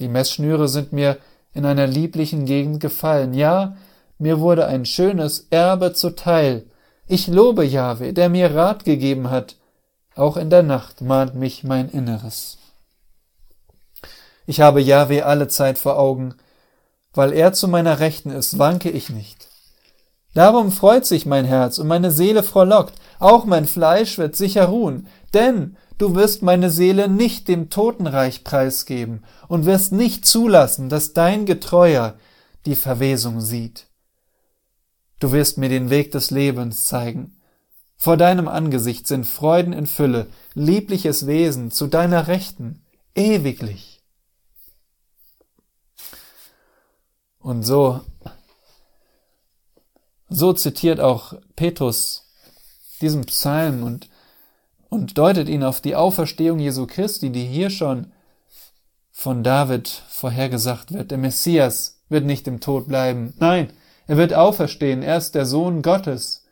Die 0.00 0.08
Messschnüre 0.08 0.68
sind 0.68 0.92
mir 0.92 1.18
in 1.52 1.64
einer 1.64 1.86
lieblichen 1.86 2.46
Gegend 2.46 2.80
gefallen. 2.80 3.34
Ja, 3.34 3.76
mir 4.18 4.40
wurde 4.40 4.66
ein 4.66 4.84
schönes 4.84 5.46
Erbe 5.50 5.92
zuteil. 5.92 6.66
Ich 7.06 7.26
lobe 7.28 7.64
Jahwe, 7.64 8.12
der 8.12 8.28
mir 8.28 8.54
Rat 8.54 8.84
gegeben 8.84 9.30
hat. 9.30 9.56
Auch 10.16 10.36
in 10.36 10.50
der 10.50 10.62
Nacht 10.62 11.00
mahnt 11.00 11.34
mich 11.34 11.64
mein 11.64 11.88
Inneres. 11.88 12.58
Ich 14.46 14.60
habe 14.60 14.80
Jahwe 14.80 15.24
alle 15.24 15.48
Zeit 15.48 15.78
vor 15.78 15.98
Augen. 15.98 16.34
Weil 17.12 17.32
er 17.32 17.52
zu 17.52 17.68
meiner 17.68 18.00
Rechten 18.00 18.30
ist, 18.30 18.58
wanke 18.58 18.90
ich 18.90 19.08
nicht. 19.08 19.48
Darum 20.34 20.72
freut 20.72 21.06
sich 21.06 21.26
mein 21.26 21.44
Herz 21.44 21.78
und 21.78 21.86
meine 21.86 22.10
Seele 22.10 22.42
frohlockt. 22.42 22.94
Auch 23.20 23.44
mein 23.44 23.66
Fleisch 23.66 24.18
wird 24.18 24.34
sicher 24.34 24.66
ruhen. 24.66 25.06
Denn 25.32 25.76
du 25.98 26.14
wirst 26.14 26.42
meine 26.42 26.70
Seele 26.70 27.08
nicht 27.08 27.48
dem 27.48 27.70
Totenreich 27.70 28.44
preisgeben 28.44 29.24
und 29.48 29.66
wirst 29.66 29.92
nicht 29.92 30.26
zulassen, 30.26 30.88
dass 30.88 31.12
dein 31.12 31.46
Getreuer 31.46 32.18
die 32.66 32.76
Verwesung 32.76 33.40
sieht. 33.40 33.86
Du 35.20 35.32
wirst 35.32 35.58
mir 35.58 35.68
den 35.68 35.90
Weg 35.90 36.12
des 36.12 36.30
Lebens 36.30 36.86
zeigen. 36.86 37.40
Vor 37.96 38.16
deinem 38.16 38.48
Angesicht 38.48 39.06
sind 39.06 39.24
Freuden 39.24 39.72
in 39.72 39.86
Fülle, 39.86 40.26
liebliches 40.54 41.26
Wesen 41.26 41.70
zu 41.70 41.86
deiner 41.86 42.26
Rechten, 42.26 42.84
ewiglich. 43.14 44.02
Und 47.38 47.62
so, 47.62 48.00
so 50.28 50.52
zitiert 50.52 50.98
auch 50.98 51.34
Petrus 51.56 52.32
diesen 53.00 53.24
Psalm 53.26 53.82
und, 53.82 54.08
und 54.94 55.18
deutet 55.18 55.48
ihn 55.48 55.64
auf 55.64 55.80
die 55.80 55.96
Auferstehung 55.96 56.60
Jesu 56.60 56.86
Christi, 56.86 57.30
die 57.30 57.44
hier 57.44 57.68
schon 57.68 58.12
von 59.10 59.42
David 59.42 59.88
vorhergesagt 59.88 60.92
wird. 60.92 61.10
Der 61.10 61.18
Messias 61.18 62.04
wird 62.08 62.24
nicht 62.24 62.46
im 62.46 62.60
Tod 62.60 62.86
bleiben. 62.86 63.34
Nein, 63.38 63.72
er 64.06 64.16
wird 64.16 64.34
auferstehen. 64.34 65.02
Er 65.02 65.18
ist 65.18 65.34
der 65.34 65.46
Sohn 65.46 65.82
Gottes. 65.82 66.46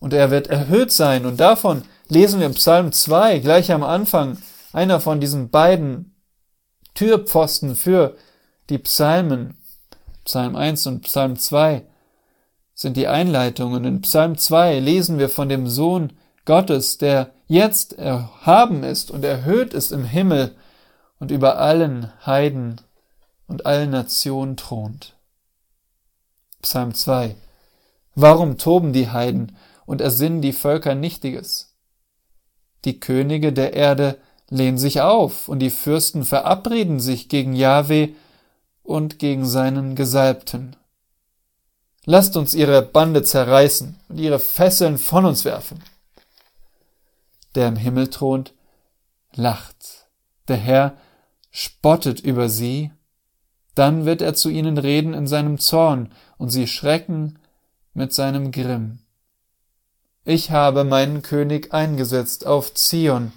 Und 0.00 0.12
er 0.12 0.32
wird 0.32 0.48
erhöht 0.48 0.90
sein. 0.90 1.24
Und 1.24 1.38
davon 1.38 1.82
lesen 2.08 2.40
wir 2.40 2.46
im 2.46 2.54
Psalm 2.54 2.90
2 2.90 3.38
gleich 3.38 3.70
am 3.70 3.84
Anfang. 3.84 4.38
Einer 4.72 4.98
von 4.98 5.20
diesen 5.20 5.50
beiden 5.50 6.16
Türpfosten 6.94 7.76
für 7.76 8.16
die 8.70 8.78
Psalmen. 8.78 9.56
Psalm 10.24 10.56
1 10.56 10.88
und 10.88 11.02
Psalm 11.02 11.38
2 11.38 11.84
sind 12.74 12.96
die 12.96 13.06
Einleitungen. 13.06 13.84
In 13.84 14.00
Psalm 14.00 14.36
2 14.36 14.80
lesen 14.80 15.20
wir 15.20 15.28
von 15.28 15.48
dem 15.48 15.68
Sohn 15.68 16.12
Gottes, 16.44 16.98
der 16.98 17.30
jetzt 17.52 17.92
erhaben 17.98 18.82
ist 18.82 19.10
und 19.10 19.24
erhöht 19.24 19.74
ist 19.74 19.92
im 19.92 20.04
Himmel 20.04 20.54
und 21.18 21.30
über 21.30 21.58
allen 21.58 22.10
Heiden 22.24 22.80
und 23.46 23.66
allen 23.66 23.90
Nationen 23.90 24.56
thront. 24.56 25.14
Psalm 26.62 26.94
2 26.94 27.36
Warum 28.14 28.56
toben 28.56 28.92
die 28.92 29.10
Heiden 29.10 29.56
und 29.84 30.00
ersinnen 30.00 30.40
die 30.40 30.52
Völker 30.52 30.94
Nichtiges? 30.94 31.74
Die 32.86 33.00
Könige 33.00 33.52
der 33.52 33.74
Erde 33.74 34.18
lehnen 34.48 34.78
sich 34.78 35.02
auf 35.02 35.48
und 35.48 35.58
die 35.58 35.70
Fürsten 35.70 36.24
verabreden 36.24 37.00
sich 37.00 37.28
gegen 37.28 37.54
Jahwe 37.54 38.10
und 38.82 39.18
gegen 39.18 39.46
seinen 39.46 39.94
Gesalbten. 39.94 40.76
Lasst 42.04 42.36
uns 42.36 42.54
ihre 42.54 42.82
Bande 42.82 43.22
zerreißen 43.22 44.00
und 44.08 44.18
ihre 44.18 44.38
Fesseln 44.38 44.98
von 44.98 45.24
uns 45.26 45.44
werfen. 45.44 45.82
Der 47.54 47.68
im 47.68 47.76
Himmel 47.76 48.08
thront, 48.08 48.54
lacht. 49.34 50.08
Der 50.48 50.56
Herr 50.56 50.96
spottet 51.50 52.20
über 52.20 52.48
sie. 52.48 52.90
Dann 53.74 54.04
wird 54.04 54.22
er 54.22 54.34
zu 54.34 54.48
ihnen 54.48 54.78
reden 54.78 55.14
in 55.14 55.26
seinem 55.26 55.58
Zorn 55.58 56.12
und 56.38 56.50
sie 56.50 56.66
schrecken 56.66 57.38
mit 57.94 58.12
seinem 58.12 58.50
Grimm. 58.50 58.98
Ich 60.24 60.50
habe 60.50 60.84
meinen 60.84 61.22
König 61.22 61.72
eingesetzt 61.72 62.46
auf 62.46 62.74
Zion, 62.74 63.32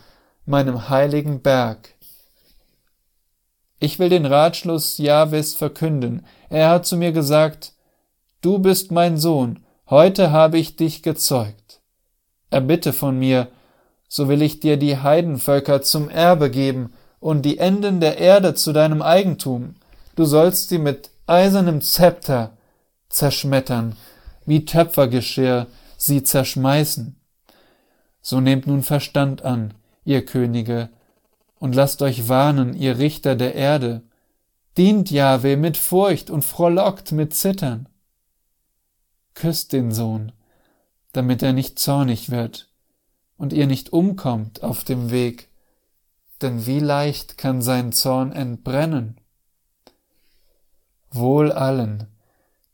meinem 0.46 0.90
heiligen 0.90 1.42
Berg. 1.42 1.96
Ich 3.80 4.00
will 4.00 4.10
den 4.10 4.26
Ratschluss 4.26 4.98
Jahwes 4.98 5.56
verkünden. 5.56 6.26
Er 6.50 6.70
hat 6.70 6.86
zu 6.86 6.98
mir 6.98 7.12
gesagt, 7.12 7.74
Du 8.42 8.60
bist 8.60 8.92
mein 8.92 9.18
Sohn, 9.18 9.66
heute 9.90 10.32
habe 10.32 10.60
ich 10.60 10.76
dich 10.76 11.02
gezeugt. 11.02 11.82
Erbitte 12.52 12.94
von 12.94 13.18
mir, 13.18 13.48
so 14.16 14.30
will 14.30 14.42
ich 14.42 14.62
dir 14.62 14.78
die 14.78 14.98
Heidenvölker 14.98 15.82
zum 15.82 16.10
Erbe 16.10 16.50
geben 16.50 16.94
und 17.20 17.42
die 17.42 17.58
Enden 17.58 18.00
der 18.00 18.18
Erde 18.18 18.54
zu 18.54 18.72
deinem 18.72 19.02
Eigentum. 19.02 19.76
Du 20.16 20.24
sollst 20.24 20.70
sie 20.70 20.78
mit 20.78 21.10
eisernem 21.28 21.82
Zepter 21.82 22.56
zerschmettern, 23.10 23.98
wie 24.46 24.64
Töpfergeschirr 24.64 25.68
sie 25.98 26.24
zerschmeißen. 26.24 27.18
So 28.22 28.40
nehmt 28.40 28.68
nun 28.68 28.84
Verstand 28.84 29.44
an, 29.44 29.74
ihr 30.06 30.24
Könige, 30.24 30.88
und 31.60 31.76
lasst 31.76 32.02
euch 32.02 32.30
warnen, 32.30 32.74
ihr 32.74 32.98
Richter 32.98 33.36
der 33.36 33.54
Erde. 33.56 34.02
Dient 34.78 35.12
Jahwe 35.12 35.58
mit 35.58 35.76
Furcht 35.76 36.30
und 36.30 36.46
frohlockt 36.46 37.12
mit 37.12 37.34
Zittern 37.34 37.90
küsst 39.34 39.74
den 39.74 39.92
Sohn, 39.92 40.32
damit 41.12 41.44
er 41.44 41.52
nicht 41.52 41.80
zornig 41.80 42.32
wird 42.32 42.70
und 43.38 43.54
ihr 43.54 43.68
nicht 43.68 43.92
umkommt 43.94 44.64
auf 44.64 44.84
dem 44.84 45.12
Weg, 45.12 45.50
denn 46.42 46.66
wie 46.66 46.80
leicht 46.80 47.38
kann 47.38 47.62
sein 47.62 47.92
Zorn 47.92 48.32
entbrennen? 48.32 49.20
Wohl 51.12 51.52
allen, 51.52 52.08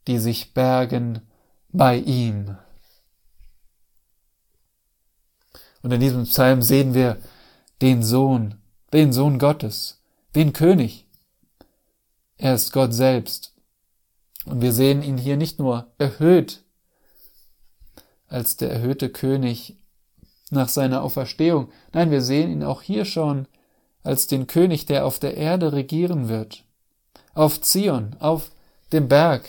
die 0.06 0.18
sich 0.18 0.52
bergen 0.52 1.22
bei 1.68 1.96
ihm. 1.96 2.56
Und 5.82 5.92
in 5.92 6.00
diesem 6.00 6.24
Psalm 6.24 6.62
sehen 6.62 6.94
wir 6.94 7.18
den 7.80 8.02
Sohn, 8.02 8.60
den 8.92 9.12
Sohn 9.12 9.38
Gottes, 9.38 10.00
den 10.34 10.52
König. 10.52 11.06
Er 12.36 12.54
ist 12.54 12.72
Gott 12.72 12.94
selbst. 12.94 13.54
Und 14.44 14.60
wir 14.60 14.72
sehen 14.72 15.02
ihn 15.02 15.18
hier 15.18 15.36
nicht 15.36 15.58
nur 15.58 15.92
erhöht 15.98 16.64
als 18.28 18.56
der 18.56 18.72
erhöhte 18.72 19.10
König 19.10 19.76
nach 20.52 20.68
seiner 20.68 21.02
Auferstehung, 21.02 21.68
nein, 21.92 22.10
wir 22.10 22.22
sehen 22.22 22.50
ihn 22.50 22.62
auch 22.62 22.82
hier 22.82 23.04
schon 23.04 23.46
als 24.02 24.26
den 24.26 24.46
König, 24.46 24.86
der 24.86 25.06
auf 25.06 25.18
der 25.18 25.36
Erde 25.36 25.72
regieren 25.72 26.28
wird, 26.28 26.64
auf 27.34 27.60
Zion, 27.60 28.16
auf 28.18 28.50
dem 28.92 29.08
Berg, 29.08 29.44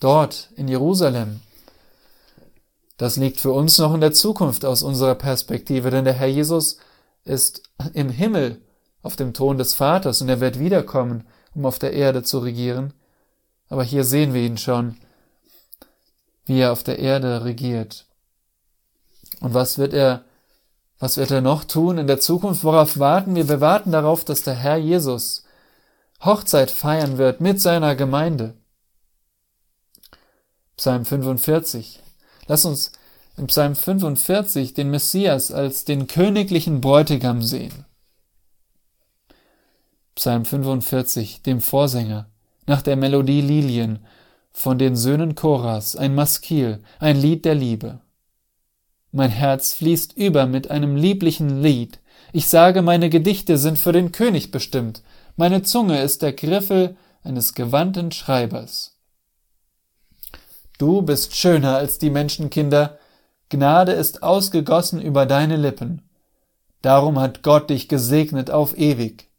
dort 0.00 0.50
in 0.56 0.68
Jerusalem. 0.68 1.40
Das 2.96 3.16
liegt 3.16 3.40
für 3.40 3.52
uns 3.52 3.78
noch 3.78 3.94
in 3.94 4.00
der 4.00 4.12
Zukunft 4.12 4.64
aus 4.64 4.82
unserer 4.82 5.14
Perspektive, 5.14 5.90
denn 5.90 6.04
der 6.04 6.14
Herr 6.14 6.28
Jesus 6.28 6.78
ist 7.24 7.62
im 7.92 8.08
Himmel 8.08 8.60
auf 9.02 9.16
dem 9.16 9.34
Thron 9.34 9.58
des 9.58 9.74
Vaters 9.74 10.22
und 10.22 10.28
er 10.28 10.40
wird 10.40 10.58
wiederkommen, 10.58 11.24
um 11.54 11.66
auf 11.66 11.78
der 11.78 11.92
Erde 11.92 12.22
zu 12.22 12.38
regieren. 12.38 12.92
Aber 13.68 13.84
hier 13.84 14.04
sehen 14.04 14.34
wir 14.34 14.42
ihn 14.42 14.58
schon, 14.58 14.96
wie 16.46 16.60
er 16.60 16.72
auf 16.72 16.82
der 16.82 16.98
Erde 16.98 17.44
regiert. 17.44 18.06
Und 19.44 19.52
was 19.52 19.76
wird 19.76 19.92
er, 19.92 20.24
was 20.98 21.18
wird 21.18 21.30
er 21.30 21.42
noch 21.42 21.64
tun 21.64 21.98
in 21.98 22.06
der 22.06 22.18
Zukunft? 22.18 22.64
Worauf 22.64 22.98
warten 22.98 23.34
wir? 23.34 23.46
Wir 23.46 23.60
warten 23.60 23.92
darauf, 23.92 24.24
dass 24.24 24.42
der 24.42 24.54
Herr 24.54 24.78
Jesus 24.78 25.44
Hochzeit 26.24 26.70
feiern 26.70 27.18
wird 27.18 27.42
mit 27.42 27.60
seiner 27.60 27.94
Gemeinde. 27.94 28.54
Psalm 30.78 31.04
45. 31.04 32.00
Lass 32.46 32.64
uns 32.64 32.92
im 33.36 33.48
Psalm 33.48 33.76
45 33.76 34.72
den 34.72 34.90
Messias 34.90 35.52
als 35.52 35.84
den 35.84 36.06
königlichen 36.06 36.80
Bräutigam 36.80 37.42
sehen. 37.42 37.84
Psalm 40.14 40.46
45, 40.46 41.42
dem 41.42 41.60
Vorsänger 41.60 42.30
nach 42.64 42.80
der 42.80 42.96
Melodie 42.96 43.42
Lilien 43.42 44.06
von 44.52 44.78
den 44.78 44.96
Söhnen 44.96 45.34
Choras, 45.34 45.96
ein 45.96 46.14
Maskil, 46.14 46.82
ein 46.98 47.20
Lied 47.20 47.44
der 47.44 47.56
Liebe. 47.56 48.00
Mein 49.16 49.30
Herz 49.30 49.74
fließt 49.74 50.16
über 50.16 50.46
mit 50.46 50.72
einem 50.72 50.96
lieblichen 50.96 51.62
Lied. 51.62 52.00
Ich 52.32 52.48
sage, 52.48 52.82
meine 52.82 53.10
Gedichte 53.10 53.58
sind 53.58 53.78
für 53.78 53.92
den 53.92 54.10
König 54.10 54.50
bestimmt. 54.50 55.04
Meine 55.36 55.62
Zunge 55.62 56.02
ist 56.02 56.22
der 56.22 56.32
Griffel 56.32 56.96
eines 57.22 57.54
gewandten 57.54 58.10
Schreibers. 58.10 58.96
Du 60.78 61.00
bist 61.00 61.36
schöner 61.36 61.76
als 61.76 61.98
die 61.98 62.10
Menschenkinder. 62.10 62.98
Gnade 63.50 63.92
ist 63.92 64.24
ausgegossen 64.24 65.00
über 65.00 65.26
deine 65.26 65.58
Lippen. 65.58 66.02
Darum 66.82 67.20
hat 67.20 67.44
Gott 67.44 67.70
dich 67.70 67.88
gesegnet 67.88 68.50
auf 68.50 68.76
ewig. 68.76 69.30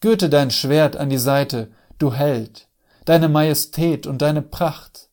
Gürte 0.00 0.28
dein 0.28 0.50
Schwert 0.50 0.98
an 0.98 1.08
die 1.08 1.16
Seite 1.16 1.70
du 1.96 2.12
Held, 2.12 2.68
deine 3.06 3.30
Majestät 3.30 4.06
und 4.06 4.20
deine 4.20 4.42
Pracht. 4.42 5.08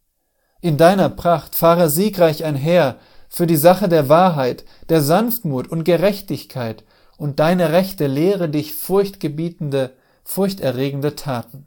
In 0.60 0.76
deiner 0.76 1.08
Pracht 1.08 1.56
fahre 1.56 1.90
siegreich 1.90 2.44
einher, 2.44 2.98
für 3.34 3.48
die 3.48 3.58
Sache 3.58 3.90
der 3.90 4.10
Wahrheit, 4.10 4.64
der 4.90 5.02
Sanftmut 5.02 5.68
und 5.68 5.86
Gerechtigkeit, 5.86 6.84
und 7.18 7.40
deine 7.40 7.72
Rechte 7.72 8.06
lehre 8.06 8.48
dich 8.48 8.76
furchtgebietende, 8.76 9.96
furchterregende 10.24 11.16
Taten. 11.16 11.66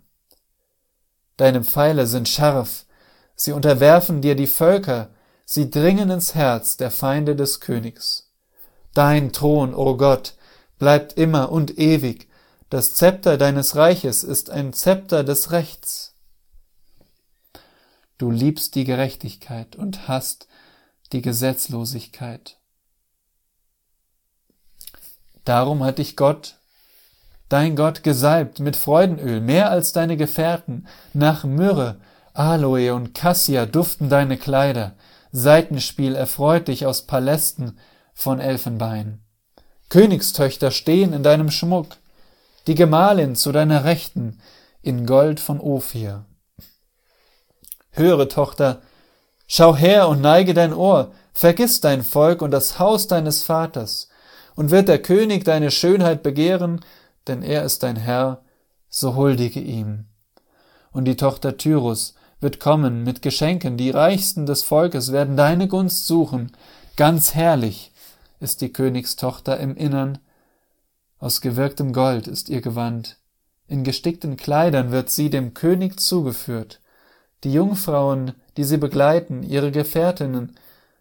Deine 1.37 1.65
Pfeile 1.65 2.07
sind 2.07 2.29
scharf, 2.29 2.85
sie 3.35 3.51
unterwerfen 3.51 4.21
dir 4.21 4.37
die 4.37 4.47
Völker, 4.47 5.11
sie 5.45 5.69
dringen 5.69 6.09
ins 6.09 6.37
Herz 6.37 6.77
der 6.77 6.93
Feinde 6.93 7.35
des 7.35 7.59
Königs. 7.59 8.33
Dein 8.95 9.33
Thron, 9.33 9.75
o 9.75 9.87
oh 9.87 9.97
Gott, 9.97 10.35
bleibt 10.79 11.15
immer 11.15 11.51
und 11.51 11.81
ewig, 11.81 12.29
das 12.71 12.95
Zepter 12.95 13.37
deines 13.39 13.75
Reiches 13.75 14.23
ist 14.23 14.51
ein 14.51 14.73
Zepter 14.73 15.25
des 15.25 15.51
Rechts. 15.51 16.15
Du 18.19 18.31
liebst 18.31 18.77
die 18.77 18.85
Gerechtigkeit 18.85 19.75
und 19.75 20.07
hast 20.07 20.47
die 21.13 21.23
Gesetzlosigkeit. 21.23 22.59
Darum 25.45 25.85
hat 25.85 25.99
dich 25.99 26.17
Gott, 26.17 26.57
dein 27.49 27.77
Gott, 27.77 28.03
gesalbt 28.03 28.59
mit 28.59 28.77
Freudenöl, 28.77 29.41
mehr 29.41 29.71
als 29.71 29.93
deine 29.93 30.17
Gefährten. 30.17 30.89
Nach 31.13 31.45
Myrrhe, 31.45 32.01
Aloe 32.35 32.93
und 32.93 33.15
Cassia 33.15 33.67
duften 33.67 34.09
deine 34.09 34.37
Kleider. 34.37 34.97
Seitenspiel 35.33 36.15
erfreut 36.15 36.69
dich 36.69 36.87
aus 36.87 37.03
Palästen 37.03 37.79
von 38.13 38.41
Elfenbein. 38.41 39.23
Königstöchter 39.89 40.71
stehen 40.71 41.13
in 41.13 41.23
deinem 41.23 41.51
Schmuck, 41.51 41.97
die 42.67 42.75
Gemahlin 42.75 43.37
zu 43.37 43.53
deiner 43.53 43.85
Rechten 43.85 44.41
in 44.83 45.07
Gold 45.07 45.39
von 45.39 45.61
Ophir. 45.61 46.25
Höre, 47.93 48.29
Tochter, 48.29 48.83
schau 49.47 49.77
her 49.77 50.09
und 50.09 50.21
neige 50.21 50.55
dein 50.55 50.73
Ohr, 50.73 51.13
vergiss 51.33 51.81
dein 51.81 52.03
Volk 52.03 52.43
und 52.43 52.51
das 52.51 52.79
Haus 52.79 53.07
deines 53.09 53.43
Vaters, 53.43 54.09
und 54.55 54.71
wird 54.71 54.89
der 54.89 55.03
König 55.03 55.45
deine 55.45 55.71
Schönheit 55.71 56.23
begehren, 56.23 56.81
denn 57.27 57.43
er 57.43 57.63
ist 57.65 57.83
dein 57.83 57.97
Herr, 57.97 58.43
so 58.89 59.15
huldige 59.15 59.61
ihm. 59.61 60.07
Und 60.93 61.05
die 61.05 61.17
Tochter 61.17 61.57
Tyrus 61.57 62.15
wird 62.41 62.61
kommen 62.61 63.05
mit 63.05 63.23
Geschenken, 63.23 63.77
die 63.77 63.91
Reichsten 63.91 64.47
des 64.47 64.63
Volkes 64.63 65.13
werden 65.13 65.37
deine 65.37 65.69
Gunst 65.69 66.07
suchen, 66.07 66.53
ganz 66.97 67.35
herrlich 67.35 67.93
ist 68.41 68.61
die 68.61 68.73
Königstochter 68.73 69.59
im 69.59 69.77
Innern, 69.77 70.19
aus 71.19 71.41
gewirktem 71.41 71.93
Gold 71.93 72.29
ist 72.29 72.49
ihr 72.49 72.61
Gewand, 72.61 73.19
in 73.69 73.85
gestickten 73.85 74.37
Kleidern 74.37 74.91
wird 74.91 75.11
sie 75.11 75.31
dem 75.31 75.55
König 75.55 75.99
zugeführt, 75.99 76.81
die 77.43 77.53
Jungfrauen, 77.53 78.35
die 78.57 78.65
sie 78.65 78.79
begleiten, 78.79 79.43
ihre 79.43 79.71
Gefährtinnen, 79.71 80.57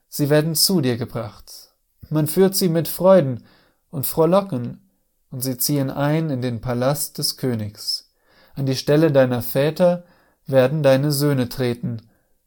sie 0.07 0.29
werden 0.29 0.55
zu 0.55 0.81
dir 0.81 0.97
gebracht. 0.97 1.73
Man 2.09 2.27
führt 2.27 2.55
sie 2.55 2.69
mit 2.69 2.87
Freuden 2.87 3.43
und 3.89 4.05
Frohlocken, 4.05 4.81
und 5.31 5.41
sie 5.41 5.57
ziehen 5.57 5.89
ein 5.89 6.29
in 6.29 6.41
den 6.41 6.61
Palast 6.61 7.17
des 7.17 7.35
Königs. 7.35 8.11
An 8.53 8.65
die 8.65 8.75
Stelle 8.75 9.11
deiner 9.11 9.41
Väter 9.41 10.05
werden 10.45 10.83
deine 10.83 11.11
Söhne 11.11 11.49
treten, 11.49 12.01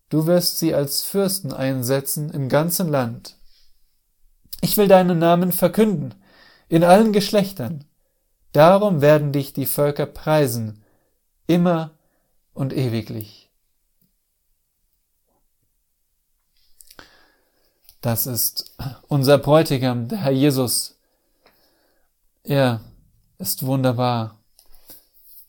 du 0.08 0.26
wirst 0.26 0.58
sie 0.58 0.74
als 0.74 1.02
Fürsten 1.02 1.52
einsetzen 1.52 2.30
im 2.30 2.48
ganzen 2.48 2.88
Land. 2.88 3.36
Ich 4.60 4.76
will 4.76 4.88
deinen 4.88 5.18
Namen 5.18 5.52
verkünden, 5.52 6.14
in 6.68 6.84
allen 6.84 7.12
Geschlechtern. 7.12 7.84
Darum 8.52 9.00
werden 9.00 9.32
dich 9.32 9.52
die 9.52 9.66
Völker 9.66 10.06
preisen, 10.06 10.82
immer 11.46 11.92
und 12.54 12.72
ewiglich. 12.72 13.47
Das 18.00 18.26
ist 18.26 18.76
unser 19.08 19.38
Bräutigam, 19.38 20.08
der 20.08 20.18
Herr 20.18 20.32
Jesus. 20.32 20.96
Er 22.44 22.80
ist 23.38 23.66
wunderbar, 23.66 24.38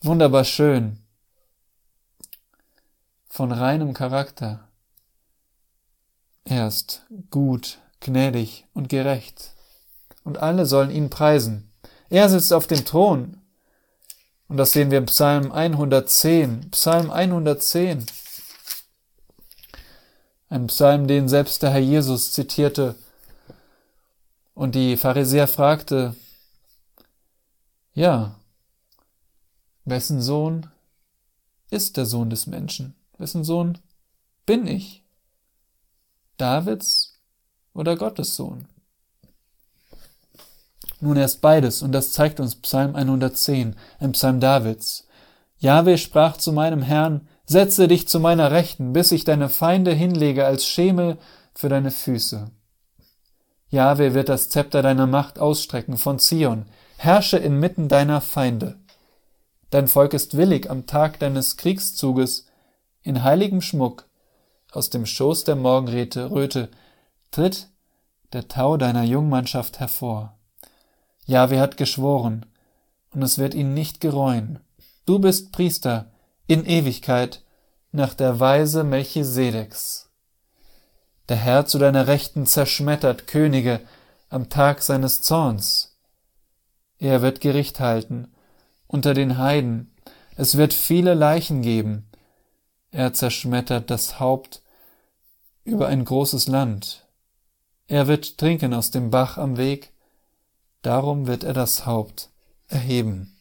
wunderbar 0.02 0.44
schön, 0.44 0.98
von 3.30 3.52
reinem 3.52 3.94
Charakter. 3.94 4.68
Er 6.44 6.68
ist 6.68 7.06
gut, 7.30 7.78
gnädig 8.00 8.66
und 8.74 8.90
gerecht 8.90 9.54
und 10.24 10.40
alle 10.40 10.66
sollen 10.66 10.92
ihn 10.92 11.10
preisen. 11.10 11.72
Er 12.10 12.30
sitzt 12.30 12.54
auf 12.54 12.68
dem 12.68 12.86
Thron. 12.86 13.42
Und 14.48 14.58
das 14.58 14.72
sehen 14.72 14.90
wir 14.90 14.98
im 14.98 15.06
Psalm 15.06 15.52
110. 15.52 16.72
Psalm 16.72 17.12
110. 17.12 18.06
Ein 20.50 20.68
Psalm, 20.68 21.08
den 21.08 21.30
selbst 21.30 21.62
der 21.62 21.70
Herr 21.70 21.80
Jesus 21.80 22.32
zitierte. 22.32 22.96
Und 24.56 24.76
die 24.76 24.98
Pharisäer 24.98 25.48
fragte, 25.48 26.16
ja, 27.94 28.36
wessen 29.86 30.22
Sohn 30.22 30.68
ist 31.70 31.98
der 31.98 32.06
Sohn 32.06 32.30
des 32.30 32.48
Menschen? 32.48 32.96
Wessen 33.18 33.44
Sohn 33.44 33.78
bin 34.46 34.66
ich? 34.66 35.04
Davids 36.38 37.20
oder 37.74 37.96
Gottes 37.96 38.36
Sohn? 38.36 38.68
Nun 41.02 41.16
erst 41.16 41.42
beides, 41.42 41.82
und 41.82 41.92
das 41.92 42.12
zeigt 42.12 42.40
uns 42.40 42.56
Psalm 42.56 42.96
110, 42.96 43.76
ein 44.00 44.12
Psalm 44.14 44.40
Davids. 44.40 45.08
Jahwe 45.60 45.98
sprach 45.98 46.38
zu 46.38 46.52
meinem 46.52 46.82
Herrn, 46.82 47.28
setze 47.50 47.88
dich 47.88 48.08
zu 48.08 48.20
meiner 48.20 48.52
Rechten, 48.52 48.94
bis 48.94 49.12
ich 49.12 49.24
deine 49.24 49.50
Feinde 49.50 49.92
hinlege 49.92 50.46
als 50.46 50.68
Schemel 50.68 51.18
für 51.56 51.68
deine 51.68 51.90
Füße. 51.90 52.52
Jahwe 53.70 54.14
wird 54.14 54.30
das 54.30 54.50
Zepter 54.50 54.84
deiner 54.84 55.08
Macht 55.08 55.40
ausstrecken 55.40 55.98
von 55.98 56.20
Zion, 56.20 56.68
herrsche 56.98 57.38
inmitten 57.38 57.88
deiner 57.88 58.22
Feinde. 58.22 58.78
Dein 59.72 59.88
Volk 59.88 60.14
ist 60.14 60.38
willig 60.38 60.70
am 60.70 60.86
Tag 60.86 61.18
deines 61.20 61.58
Kriegszuges, 61.58 62.46
in 63.02 63.24
heiligem 63.24 63.62
Schmuck, 63.62 64.06
aus 64.72 64.92
dem 64.92 65.08
Schoß 65.08 65.44
der 65.44 65.56
Morgenröte 65.56 66.30
Röte, 66.30 66.70
tritt 67.32 67.68
der 68.32 68.48
Tau 68.48 68.78
deiner 68.78 69.04
Jungmannschaft 69.04 69.80
hervor. 69.80 70.38
Jahwe 71.26 71.60
hat 71.60 71.78
geschworen, 71.78 72.46
und 73.12 73.24
es 73.24 73.40
wird 73.40 73.56
ihn 73.56 73.74
nicht 73.74 74.02
gereuen. 74.02 74.60
Du 75.08 75.18
bist 75.18 75.52
Priester 75.52 76.12
in 76.50 76.66
Ewigkeit 76.66 77.44
nach 77.92 78.14
der 78.16 78.40
Weise 78.40 78.84
Melchisedeks. 78.84 80.10
Der 81.30 81.38
Herr 81.38 81.68
zu 81.68 81.78
deiner 81.78 82.08
Rechten 82.08 82.48
zerschmettert 82.48 83.28
Könige 83.28 83.80
am 84.30 84.50
Tag 84.50 84.82
seines 84.82 85.22
Zorns. 85.22 85.96
Er 86.98 87.22
wird 87.22 87.40
Gericht 87.40 87.80
halten 87.80 88.34
unter 88.88 89.14
den 89.14 89.38
Heiden. 89.38 89.96
Es 90.36 90.58
wird 90.58 90.74
viele 90.74 91.14
Leichen 91.14 91.62
geben. 91.62 92.10
Er 92.90 93.14
zerschmettert 93.14 93.92
das 93.92 94.20
Haupt 94.20 94.64
über 95.64 95.88
ein 95.88 96.04
großes 96.04 96.48
Land. 96.48 97.06
Er 97.88 98.08
wird 98.08 98.40
trinken 98.40 98.74
aus 98.74 98.90
dem 98.90 99.12
Bach 99.12 99.38
am 99.38 99.58
Weg 99.58 99.94
Darum 100.82 101.28
wird 101.28 101.44
er 101.44 101.54
das 101.54 101.86
Haupt 101.86 102.30
erheben. 102.70 103.36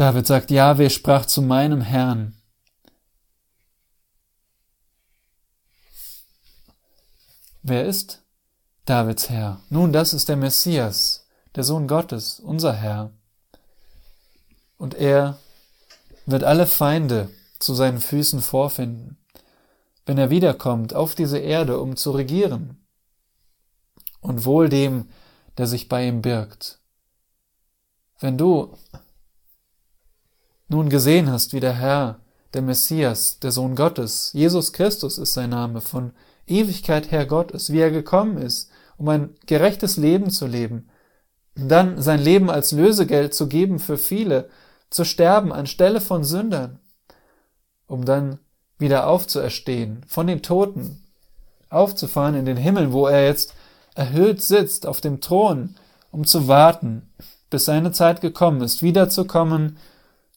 David 0.00 0.26
sagt, 0.26 0.50
Jahwe 0.50 0.88
sprach 0.88 1.26
zu 1.26 1.42
meinem 1.42 1.82
Herrn. 1.82 2.34
Wer 7.62 7.84
ist 7.84 8.22
Davids 8.86 9.28
Herr? 9.28 9.60
Nun, 9.68 9.92
das 9.92 10.14
ist 10.14 10.30
der 10.30 10.38
Messias, 10.38 11.28
der 11.54 11.64
Sohn 11.64 11.86
Gottes, 11.86 12.40
unser 12.40 12.72
Herr. 12.72 13.12
Und 14.78 14.94
er 14.94 15.36
wird 16.24 16.44
alle 16.44 16.66
Feinde 16.66 17.28
zu 17.58 17.74
seinen 17.74 18.00
Füßen 18.00 18.40
vorfinden, 18.40 19.18
wenn 20.06 20.16
er 20.16 20.30
wiederkommt 20.30 20.94
auf 20.94 21.14
diese 21.14 21.40
Erde, 21.40 21.78
um 21.78 21.96
zu 21.96 22.12
regieren 22.12 22.86
und 24.22 24.46
wohl 24.46 24.70
dem, 24.70 25.10
der 25.58 25.66
sich 25.66 25.90
bei 25.90 26.08
ihm 26.08 26.22
birgt. 26.22 26.80
Wenn 28.18 28.38
du 28.38 28.78
nun 30.70 30.88
gesehen 30.88 31.30
hast, 31.30 31.52
wie 31.52 31.60
der 31.60 31.74
Herr, 31.74 32.20
der 32.54 32.62
Messias, 32.62 33.38
der 33.40 33.52
Sohn 33.52 33.74
Gottes, 33.74 34.30
Jesus 34.32 34.72
Christus 34.72 35.18
ist 35.18 35.34
sein 35.34 35.50
Name, 35.50 35.80
von 35.80 36.12
Ewigkeit 36.46 37.10
her 37.10 37.26
Gott 37.26 37.50
ist, 37.50 37.72
wie 37.72 37.80
er 37.80 37.90
gekommen 37.90 38.38
ist, 38.38 38.70
um 38.96 39.08
ein 39.08 39.30
gerechtes 39.46 39.96
Leben 39.96 40.30
zu 40.30 40.46
leben, 40.46 40.88
dann 41.54 42.00
sein 42.00 42.20
Leben 42.20 42.50
als 42.50 42.72
Lösegeld 42.72 43.34
zu 43.34 43.48
geben 43.48 43.78
für 43.78 43.98
viele, 43.98 44.48
zu 44.90 45.04
sterben 45.04 45.52
anstelle 45.52 46.00
von 46.00 46.24
Sündern, 46.24 46.78
um 47.86 48.04
dann 48.04 48.38
wieder 48.78 49.06
aufzuerstehen, 49.06 50.04
von 50.06 50.26
den 50.26 50.42
Toten, 50.42 51.04
aufzufahren 51.68 52.34
in 52.34 52.44
den 52.44 52.56
Himmel, 52.56 52.92
wo 52.92 53.06
er 53.06 53.26
jetzt 53.26 53.54
erhöht 53.94 54.42
sitzt 54.42 54.86
auf 54.86 55.00
dem 55.00 55.20
Thron, 55.20 55.76
um 56.10 56.24
zu 56.24 56.48
warten, 56.48 57.08
bis 57.48 57.64
seine 57.64 57.92
Zeit 57.92 58.20
gekommen 58.20 58.62
ist, 58.62 58.82
wiederzukommen, 58.82 59.76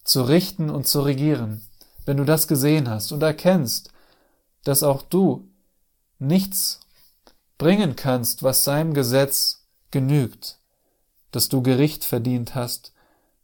zu 0.04 0.24
richten 0.24 0.70
und 0.70 0.88
zu 0.88 1.02
regieren. 1.02 1.66
Wenn 2.06 2.18
du 2.18 2.26
das 2.26 2.48
gesehen 2.48 2.90
hast 2.90 3.12
und 3.12 3.24
erkennst, 3.24 3.92
dass 4.64 4.84
auch 4.84 5.02
du 5.02 5.48
nichts 6.20 6.80
bringen 7.58 7.96
kannst, 7.96 8.44
was 8.44 8.64
seinem 8.64 8.94
Gesetz 8.94 9.66
genügt, 9.92 10.60
dass 11.32 11.50
du 11.50 11.62
Gericht 11.62 12.04
verdient 12.04 12.56
hast 12.56 12.94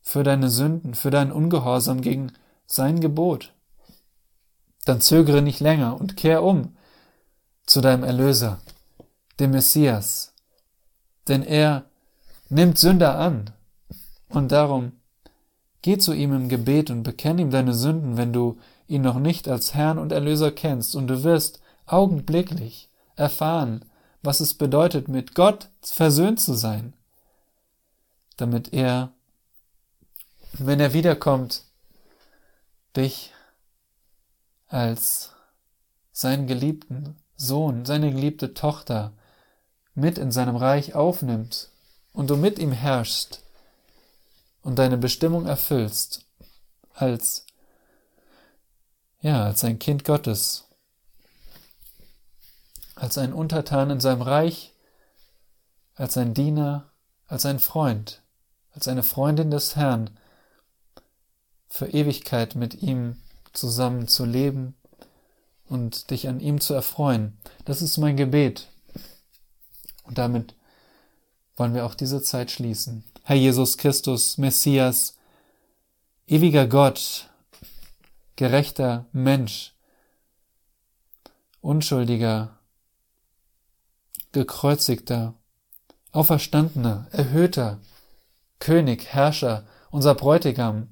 für 0.01 0.23
deine 0.23 0.49
Sünden, 0.49 0.95
für 0.95 1.11
dein 1.11 1.31
Ungehorsam 1.31 2.01
gegen 2.01 2.31
sein 2.67 2.99
Gebot. 2.99 3.53
Dann 4.85 5.01
zögere 5.01 5.41
nicht 5.41 5.59
länger 5.59 5.99
und 5.99 6.17
kehr 6.17 6.43
um 6.43 6.75
zu 7.65 7.81
deinem 7.81 8.03
Erlöser, 8.03 8.59
dem 9.39 9.51
Messias, 9.51 10.33
denn 11.27 11.43
er 11.43 11.85
nimmt 12.49 12.79
Sünder 12.79 13.17
an 13.19 13.51
und 14.29 14.51
darum 14.51 14.98
geh 15.81 15.97
zu 15.97 16.13
ihm 16.13 16.33
im 16.33 16.49
Gebet 16.49 16.89
und 16.89 17.03
bekenn 17.03 17.39
ihm 17.39 17.51
deine 17.51 17.73
Sünden, 17.73 18.17
wenn 18.17 18.33
du 18.33 18.57
ihn 18.87 19.01
noch 19.01 19.19
nicht 19.19 19.47
als 19.47 19.73
Herrn 19.73 19.97
und 19.97 20.11
Erlöser 20.11 20.51
kennst, 20.51 20.95
und 20.95 21.07
du 21.07 21.23
wirst 21.23 21.61
augenblicklich 21.85 22.89
erfahren, 23.15 23.85
was 24.21 24.39
es 24.39 24.53
bedeutet, 24.53 25.07
mit 25.07 25.35
Gott 25.35 25.69
versöhnt 25.81 26.39
zu 26.39 26.53
sein, 26.53 26.93
damit 28.37 28.73
er, 28.73 29.11
wenn 30.53 30.79
er 30.79 30.93
wiederkommt, 30.93 31.63
dich 32.95 33.33
als 34.67 35.31
seinen 36.11 36.47
geliebten 36.47 37.15
Sohn, 37.35 37.85
seine 37.85 38.11
geliebte 38.11 38.53
Tochter 38.53 39.13
mit 39.95 40.17
in 40.17 40.31
seinem 40.31 40.55
Reich 40.55 40.95
aufnimmt 40.95 41.69
und 42.13 42.29
du 42.29 42.35
mit 42.35 42.59
ihm 42.59 42.71
herrschst 42.71 43.43
und 44.69 44.75
deine 44.75 44.99
Bestimmung 44.99 45.47
erfüllst 45.47 46.27
als 46.93 47.47
ja, 49.19 49.43
als 49.43 49.63
ein 49.63 49.79
Kind 49.79 50.05
Gottes, 50.05 50.65
als 52.93 53.17
ein 53.17 53.33
Untertan 53.33 53.89
in 53.89 53.99
seinem 53.99 54.21
Reich, 54.21 54.75
als 55.95 56.17
ein 56.17 56.35
Diener, 56.35 56.91
als 57.25 57.47
ein 57.47 57.57
Freund, 57.57 58.21
als 58.71 58.87
eine 58.87 59.01
Freundin 59.01 59.49
des 59.49 59.75
Herrn, 59.75 60.11
für 61.67 61.87
Ewigkeit 61.87 62.53
mit 62.53 62.75
ihm 62.83 63.19
zusammen 63.53 64.07
zu 64.07 64.23
leben 64.23 64.75
und 65.65 66.11
dich 66.11 66.27
an 66.27 66.39
ihm 66.39 66.61
zu 66.61 66.75
erfreuen. 66.75 67.39
Das 67.65 67.81
ist 67.81 67.97
mein 67.97 68.17
Gebet. 68.17 68.67
Und 70.03 70.19
damit 70.19 70.53
wollen 71.55 71.73
wir 71.73 71.87
auch 71.87 71.95
diese 71.95 72.21
Zeit 72.21 72.51
schließen. 72.51 73.03
Herr 73.29 73.37
Jesus 73.37 73.77
Christus, 73.77 74.39
Messias, 74.39 75.15
ewiger 76.25 76.65
Gott, 76.65 77.29
gerechter 78.35 79.05
Mensch, 79.11 79.75
unschuldiger, 81.61 82.57
gekreuzigter, 84.31 85.35
auferstandener, 86.11 87.07
erhöhter, 87.11 87.79
König, 88.57 89.05
Herrscher, 89.05 89.67
unser 89.91 90.15
Bräutigam, 90.15 90.91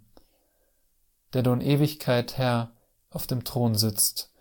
der 1.34 1.42
du 1.42 1.52
in 1.54 1.62
Ewigkeit, 1.62 2.38
Herr, 2.38 2.72
auf 3.10 3.26
dem 3.26 3.46
Thron 3.46 3.74
sitzt. 3.74 4.32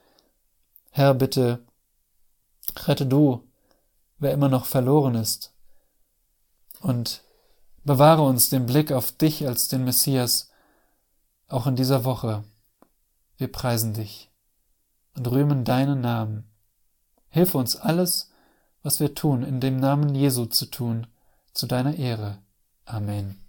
Herr, 0.91 1.15
bitte, 1.15 1.65
rette 2.77 3.07
du, 3.07 3.49
wer 4.19 4.33
immer 4.33 4.51
noch 4.51 4.67
verloren 4.67 5.15
ist, 5.15 5.55
und 6.83 7.23
bewahre 7.87 8.23
uns 8.23 8.51
den 8.51 8.67
Blick 8.67 8.91
auf 8.91 9.13
dich 9.13 9.47
als 9.47 9.69
den 9.69 9.85
Messias, 9.85 10.51
auch 11.47 11.69
in 11.69 11.77
dieser 11.77 12.05
Woche. 12.05 12.43
Wir 13.37 13.51
preisen 13.51 13.95
dich 13.95 14.31
und 15.17 15.31
rühmen 15.31 15.65
deinen 15.65 16.01
Namen. 16.01 16.51
Hilf 17.29 17.55
uns 17.55 17.77
alles, 17.77 18.33
was 18.83 18.99
wir 18.99 19.15
tun, 19.15 19.45
in 19.45 19.61
dem 19.61 19.77
Namen 19.77 20.17
Jesu 20.17 20.47
zu 20.47 20.67
tun, 20.67 21.07
zu 21.53 21.67
deiner 21.67 21.95
Ehre. 21.95 22.39
Amen. 22.85 23.41